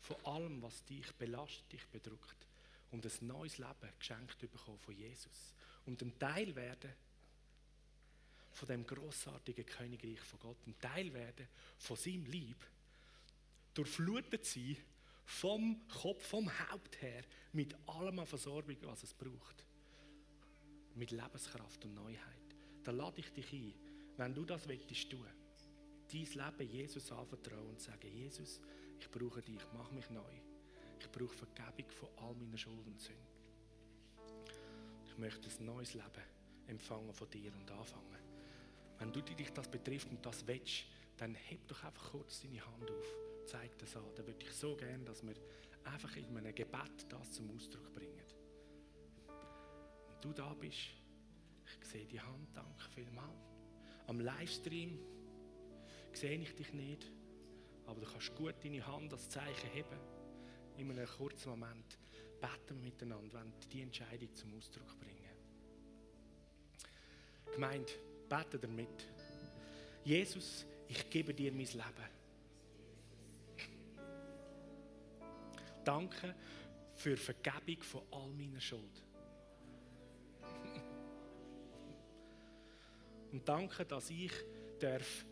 von 0.02 0.26
allem, 0.26 0.62
was 0.62 0.84
dich 0.86 1.12
belastet, 1.16 1.72
dich 1.72 1.86
bedrückt. 1.88 2.48
Und 2.92 3.06
ein 3.06 3.28
neues 3.28 3.58
Leben 3.58 3.94
geschenkt 4.00 4.40
bekommen 4.40 4.80
von 4.80 4.96
Jesus. 4.96 5.54
Und 5.86 6.02
ein 6.02 6.18
Teil 6.18 6.56
werden 6.56 6.94
von 8.52 8.68
dem 8.68 8.86
großartigen 8.86 9.66
Königreich 9.66 10.20
von 10.22 10.40
Gott. 10.40 10.58
Ein 10.66 10.80
Teil 10.80 11.14
werden 11.14 11.48
von 11.78 11.96
seinem 11.96 12.26
Lieb. 12.26 12.66
Durchflutet 13.74 14.46
sein 14.46 14.78
vom 15.26 15.88
Kopf, 15.88 16.26
vom 16.26 16.50
Haupt 16.70 17.02
her, 17.04 17.24
mit 17.54 17.76
allem 17.88 18.20
an 18.20 18.26
Versorgung, 18.26 18.78
was 18.82 19.04
es 19.04 19.14
braucht. 19.14 19.64
Mit 20.96 21.12
Lebenskraft 21.12 21.86
und 21.86 21.94
Neuheit. 21.94 22.39
Da 22.90 22.96
lade 22.96 23.20
ich 23.20 23.32
dich 23.32 23.54
ein, 23.54 23.76
wenn 24.18 24.34
du 24.34 24.44
das 24.46 24.68
willst 24.68 25.12
tun, 25.12 25.28
dein 26.12 26.26
Leben 26.26 26.72
Jesus 26.72 27.12
anvertrauen 27.12 27.70
und 27.70 27.80
sagen, 27.80 28.12
Jesus, 28.12 28.60
ich 29.00 29.12
brauche 29.12 29.44
dich, 29.44 29.62
mach 29.76 29.92
mich 29.92 30.10
neu. 30.10 30.34
Ich 31.00 31.08
brauche 31.12 31.36
Vergebung 31.36 31.92
von 31.92 32.10
all 32.18 32.34
meinen 32.34 32.58
Schulden 32.58 32.88
und 32.88 33.00
Sünden. 33.00 33.28
Ich 35.06 35.16
möchte 35.20 35.48
ein 35.48 35.66
neues 35.66 35.94
Leben 35.94 36.24
empfangen 36.66 37.14
von 37.14 37.30
dir 37.30 37.54
und 37.54 37.70
anfangen. 37.70 38.18
Wenn 38.98 39.14
du 39.14 39.22
dich 39.22 39.54
das 39.54 39.70
betrifft 39.70 40.10
und 40.10 40.26
das 40.26 40.48
willst, 40.48 40.86
dann 41.18 41.36
heb 41.36 41.68
doch 41.68 41.84
einfach 41.84 42.10
kurz 42.10 42.42
deine 42.42 42.66
Hand 42.66 42.90
auf. 42.90 43.06
Zeig 43.46 43.78
das 43.78 43.96
an. 43.98 44.16
Dann 44.16 44.26
würde 44.26 44.44
ich 44.44 44.52
so 44.52 44.76
gerne, 44.76 45.06
dass 45.06 45.22
wir 45.22 45.36
einfach 45.84 46.16
in 46.18 46.36
einem 46.36 46.56
Gebet 46.56 47.06
das 47.08 47.34
zum 47.34 47.56
Ausdruck 47.56 47.94
bringen. 47.94 48.26
Und 50.08 50.26
du 50.26 50.34
da 50.34 50.56
bist, 50.56 50.99
sehe 51.86 52.06
die 52.06 52.20
Hand, 52.20 52.50
danke 52.54 52.90
vielmals. 52.94 53.54
Am 54.08 54.20
Livestream 54.20 55.00
sehe 56.14 56.38
ich 56.40 56.56
dich 56.56 56.74
nicht. 56.74 57.12
Aber 57.86 58.02
du 58.02 58.08
kannst 58.08 58.36
gut 58.36 58.56
deine 58.64 58.86
Hand 58.86 59.12
als 59.14 59.30
Zeichen 59.30 59.70
heben. 59.72 60.00
In 60.78 60.92
einem 60.92 61.08
kurzen 61.08 61.50
Moment 61.50 61.98
beten 62.40 62.76
wir 62.76 62.84
miteinander, 62.84 63.40
wenn 63.40 63.54
die 63.72 63.82
Entscheidung 63.82 64.34
zum 64.36 64.56
Ausdruck 64.56 65.00
bringen. 65.00 65.16
Gemeint, 67.52 67.98
bete 68.30 68.60
damit. 68.60 69.08
Jesus, 70.04 70.66
ich 70.88 71.10
gebe 71.10 71.34
dir 71.34 71.52
mein 71.52 71.66
Leben. 71.66 72.20
Danke 75.84 76.36
für 76.94 77.18
Vergebung 77.18 77.82
von 77.82 78.02
all 78.12 78.30
meiner 78.34 78.62
Schuld. 78.62 79.04
Und 83.32 83.48
danke, 83.48 83.86
dass 83.86 84.10
ich 84.10 84.32
darf 84.80 85.26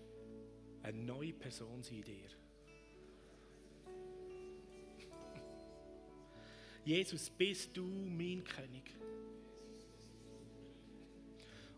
eine 0.83 0.97
neue 0.97 1.33
Person 1.33 1.81
sein 1.83 2.03
dir. 2.03 2.29
Jesus, 6.85 7.29
bist 7.29 7.75
du 7.75 7.83
mein 7.83 8.43
König. 8.43 8.95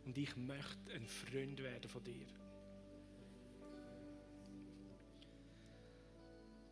Und 0.06 0.18
ich 0.18 0.36
möchte 0.36 0.92
ein 0.94 1.08
Freund 1.08 1.62
werden 1.62 1.90
von 1.90 2.04
dir. 2.04 2.26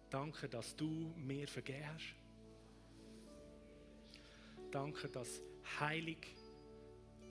Danke, 0.10 0.50
dass 0.50 0.76
du 0.76 1.14
mir 1.16 1.48
vergeben 1.48 1.86
hast. 1.94 2.16
Danke, 4.72 5.08
dass 5.10 5.42
heilig 5.80 6.26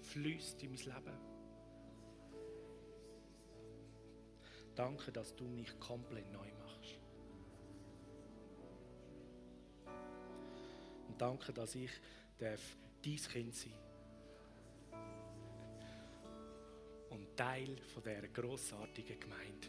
fließt 0.03 0.63
in 0.63 0.71
mein 0.71 0.79
Leben. 0.79 1.26
Danke, 4.77 5.11
dass 5.11 5.35
du 5.35 5.45
mich 5.45 5.81
komplett 5.81 6.31
neu 6.31 6.53
machst. 6.59 6.99
Und 11.09 11.21
danke, 11.21 11.51
dass 11.55 11.75
ich 11.75 11.91
darf 12.39 12.77
dein 13.03 13.17
Kind 13.17 13.55
sein 13.55 13.73
und 17.09 17.35
Teil 17.37 17.79
von 17.95 18.03
dieser 18.03 18.29
grossartigen 18.29 19.19
Gemeinde, 19.19 19.69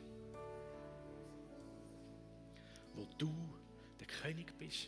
wo 2.93 3.05
du 3.17 3.33
der 3.99 4.07
König 4.07 4.57
bist, 4.57 4.87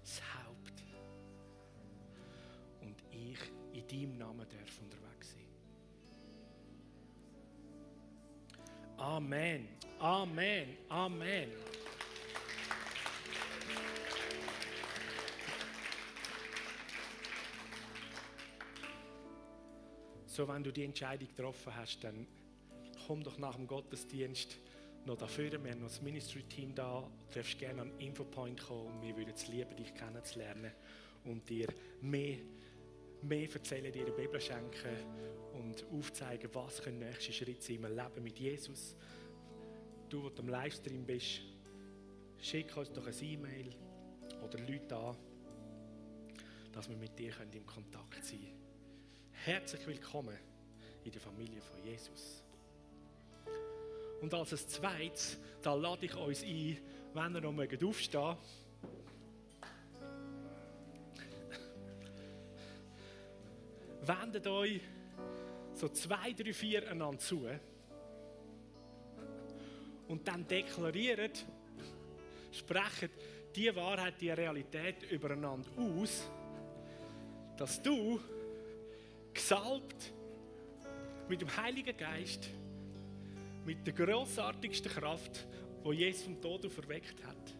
das 0.00 0.22
Haupt 0.34 0.84
und 2.80 3.02
ich 3.10 3.38
in 3.72 3.88
deinem 3.88 4.18
Namen 4.18 4.46
darf 4.48 4.80
unterwegs 4.80 5.32
sein. 5.32 5.47
Amen, 8.98 9.68
Amen, 10.00 10.76
Amen. 10.88 11.48
So, 20.26 20.48
wenn 20.48 20.64
du 20.64 20.72
die 20.72 20.82
Entscheidung 20.82 21.28
getroffen 21.28 21.74
hast, 21.76 22.02
dann 22.02 22.26
komm 23.06 23.22
doch 23.22 23.38
nach 23.38 23.54
dem 23.54 23.68
Gottesdienst 23.68 24.56
noch 25.04 25.16
dafür. 25.16 25.50
Wir 25.62 25.70
haben 25.70 25.80
noch 25.80 25.88
das 25.88 26.02
Ministry-Team 26.02 26.74
da. 26.74 27.08
Du 27.28 27.34
darfst 27.34 27.56
gerne 27.58 27.82
an 27.82 27.92
Infopoint 27.98 28.60
kommen. 28.60 29.00
Wir 29.00 29.16
würden 29.16 29.32
es 29.34 29.46
lieben, 29.46 29.76
dich 29.76 29.94
kennenzulernen 29.94 30.72
und 31.24 31.48
dir 31.48 31.68
mehr, 32.00 32.38
mehr 33.22 33.52
erzählen, 33.52 33.92
dir 33.92 34.06
eine 34.06 34.12
Bibel 34.12 34.40
schenken 34.40 34.96
und 35.54 35.84
aufzeigen, 35.92 36.50
was 36.52 36.82
können 36.82 37.00
nächste 37.00 37.32
Schritte 37.32 37.62
sein 37.62 37.76
im 37.76 37.96
Leben 37.96 38.22
mit 38.22 38.38
Jesus. 38.38 38.96
du, 40.08 40.30
der 40.30 40.40
am 40.40 40.48
Livestream 40.48 41.04
bist, 41.04 41.40
schick 42.40 42.76
uns 42.76 42.90
doch 42.92 43.06
ein 43.06 43.14
E-Mail 43.20 43.74
oder 44.42 44.58
Leute 44.58 44.96
an, 44.96 45.16
dass 46.72 46.88
wir 46.88 46.96
mit 46.96 47.18
dir 47.18 47.32
in 47.52 47.66
Kontakt 47.66 48.24
sein 48.24 48.38
können. 48.38 48.58
Herzlich 49.32 49.86
willkommen 49.86 50.38
in 51.04 51.12
der 51.12 51.20
Familie 51.20 51.60
von 51.60 51.82
Jesus. 51.84 52.42
Und 54.20 54.34
als 54.34 54.66
zweites, 54.68 55.38
da 55.62 55.74
lade 55.74 56.06
ich 56.06 56.14
uns 56.14 56.42
ein, 56.42 56.78
wenn 57.14 57.34
ihr 57.34 57.40
noch 57.40 57.88
aufstehen 57.88 58.22
mögt, 58.22 58.42
wendet 64.08 64.46
euch 64.46 64.80
so 65.74 65.88
zwei, 65.90 66.32
drei, 66.32 66.52
vier 66.52 66.90
einander 66.90 67.18
zu. 67.18 67.46
Und 70.08 70.26
dann 70.26 70.46
deklariert, 70.46 71.44
sprechen 72.50 73.10
die 73.54 73.74
Wahrheit, 73.74 74.14
die 74.20 74.30
Realität 74.30 75.02
übereinander 75.10 75.70
aus, 75.76 76.28
dass 77.56 77.80
du 77.82 78.18
gesalbt 79.34 80.12
mit 81.28 81.40
dem 81.40 81.56
Heiligen 81.56 81.96
Geist, 81.96 82.48
mit 83.64 83.86
der 83.86 83.92
grossartigsten 83.92 84.90
Kraft, 84.90 85.46
wo 85.82 85.92
Jesus 85.92 86.22
vom 86.22 86.40
Tod 86.40 86.72
verweckt 86.72 87.22
hat, 87.24 87.54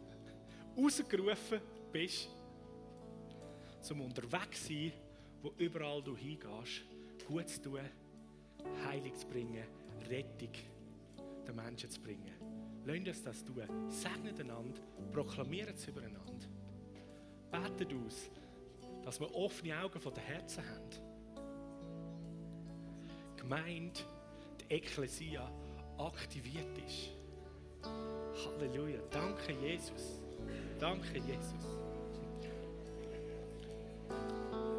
rausgerufen 0.76 1.60
bist, 1.92 2.28
zum 3.80 4.00
unterwegs 4.00 4.66
sein, 4.66 4.92
wo 5.42 5.52
überall 5.58 6.02
du 6.02 6.16
hingehst, 6.16 6.82
gut 7.26 7.48
zu 7.48 7.62
tun, 7.62 7.80
Heilig 8.84 9.14
zu 9.16 9.26
bringen, 9.26 9.64
Rettung 10.08 10.52
den 11.46 11.56
Menschen 11.56 11.90
zu 11.90 12.00
bringen. 12.00 12.34
Lasst 12.84 13.06
uns 13.06 13.22
das 13.22 13.44
tun. 13.44 13.90
Segnet 13.90 14.40
einander, 14.40 14.80
proklamiert 15.12 15.76
es 15.76 15.86
übereinander. 15.86 16.48
Betet 17.50 17.92
aus, 17.92 18.30
dass 19.04 19.20
wir 19.20 19.34
offene 19.34 19.78
Augen 19.80 20.00
von 20.00 20.12
den 20.12 20.24
Herzen 20.24 20.62
haben. 20.64 20.90
Gemeint, 23.36 24.04
die 24.60 24.74
Ekklesia 24.74 25.50
aktiviert 25.98 26.78
ist. 26.86 27.10
Halleluja. 28.44 29.00
Danke, 29.10 29.52
Jesus. 29.52 30.20
Danke, 30.78 31.18
Jesus. 31.18 31.87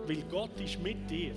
Weil 0.10 0.24
Gott 0.24 0.60
ist 0.60 0.82
mit 0.82 1.08
dir. 1.08 1.36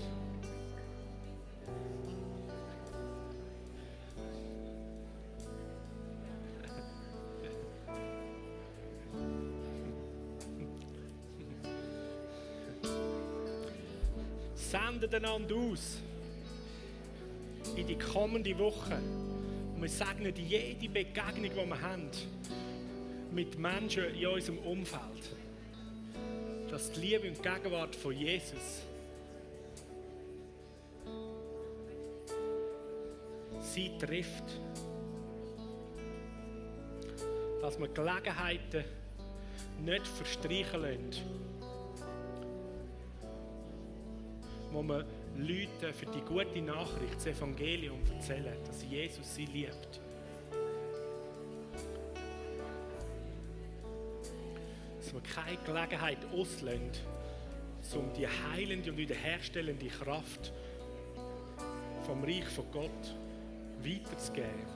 sendet 14.55 15.15
einander 15.17 15.55
aus 15.55 15.99
in 17.77 17.87
die 17.87 17.99
kommende 17.99 18.59
Woche. 18.59 18.97
Und 19.75 19.83
wir 19.83 19.89
segnen 19.91 20.35
jede 20.35 20.89
Begegnung, 20.89 21.43
die 21.43 21.55
wir 21.55 21.83
haben, 21.83 22.09
mit 23.33 23.59
Menschen 23.59 24.15
in 24.15 24.27
unserem 24.29 24.59
Umfeld. 24.61 25.42
Dass 26.73 26.91
die 26.91 27.01
Liebe 27.01 27.29
und 27.29 27.37
die 27.37 27.43
Gegenwart 27.43 27.95
von 27.95 28.13
Jesus 28.17 28.81
sie 33.61 33.91
trifft. 33.99 34.45
Dass 37.61 37.79
wir 37.79 37.89
Gelegenheiten 37.89 38.85
nicht 39.85 40.07
verstreichen 40.07 40.81
lassen 40.81 41.43
wo 44.73 44.83
man 44.83 45.05
Leuten 45.37 45.93
für 45.93 46.07
die 46.07 46.23
gute 46.23 46.63
Nachricht, 46.63 47.17
das 47.17 47.27
Evangelium 47.27 47.99
erzählen, 48.11 48.57
dass 48.67 48.83
Jesus 48.83 49.35
sie 49.35 49.45
liebt. 49.45 50.01
Dass 55.13 55.21
man 55.37 55.45
keine 55.45 55.59
Gelegenheit 55.59 56.19
auslösen, 56.33 56.91
um 57.95 58.13
die 58.15 58.27
heilende 58.27 58.91
und 58.91 58.97
wiederherstellende 58.97 59.87
Kraft 59.89 60.53
vom 62.07 62.25
Reich 62.25 62.49
von 62.49 62.65
Gott 62.73 63.15
weiterzugeben. 63.83 64.67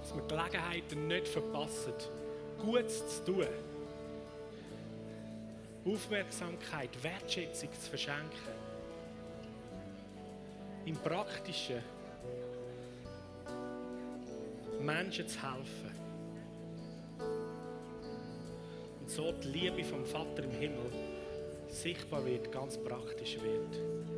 Dass 0.00 0.14
wir 0.14 0.22
Gelegenheiten 0.26 1.06
nicht 1.06 1.28
verpassen, 1.28 1.92
Gutes 2.58 3.24
zu 3.24 3.32
tun. 3.32 3.46
Aufmerksamkeit, 5.84 6.90
Wertschätzung 7.02 7.68
zu 7.72 7.90
verschenken. 7.90 8.56
Im 10.84 10.96
Praktischen 10.96 11.82
Menschen 14.80 15.28
zu 15.28 15.42
helfen. 15.42 15.95
So 19.16 19.32
die 19.32 19.48
Liebe 19.48 19.82
vom 19.82 20.04
Vater 20.04 20.44
im 20.44 20.50
Himmel 20.50 20.92
sichtbar 21.68 22.22
wird, 22.26 22.52
ganz 22.52 22.76
praktisch 22.76 23.38
wird. 23.42 24.15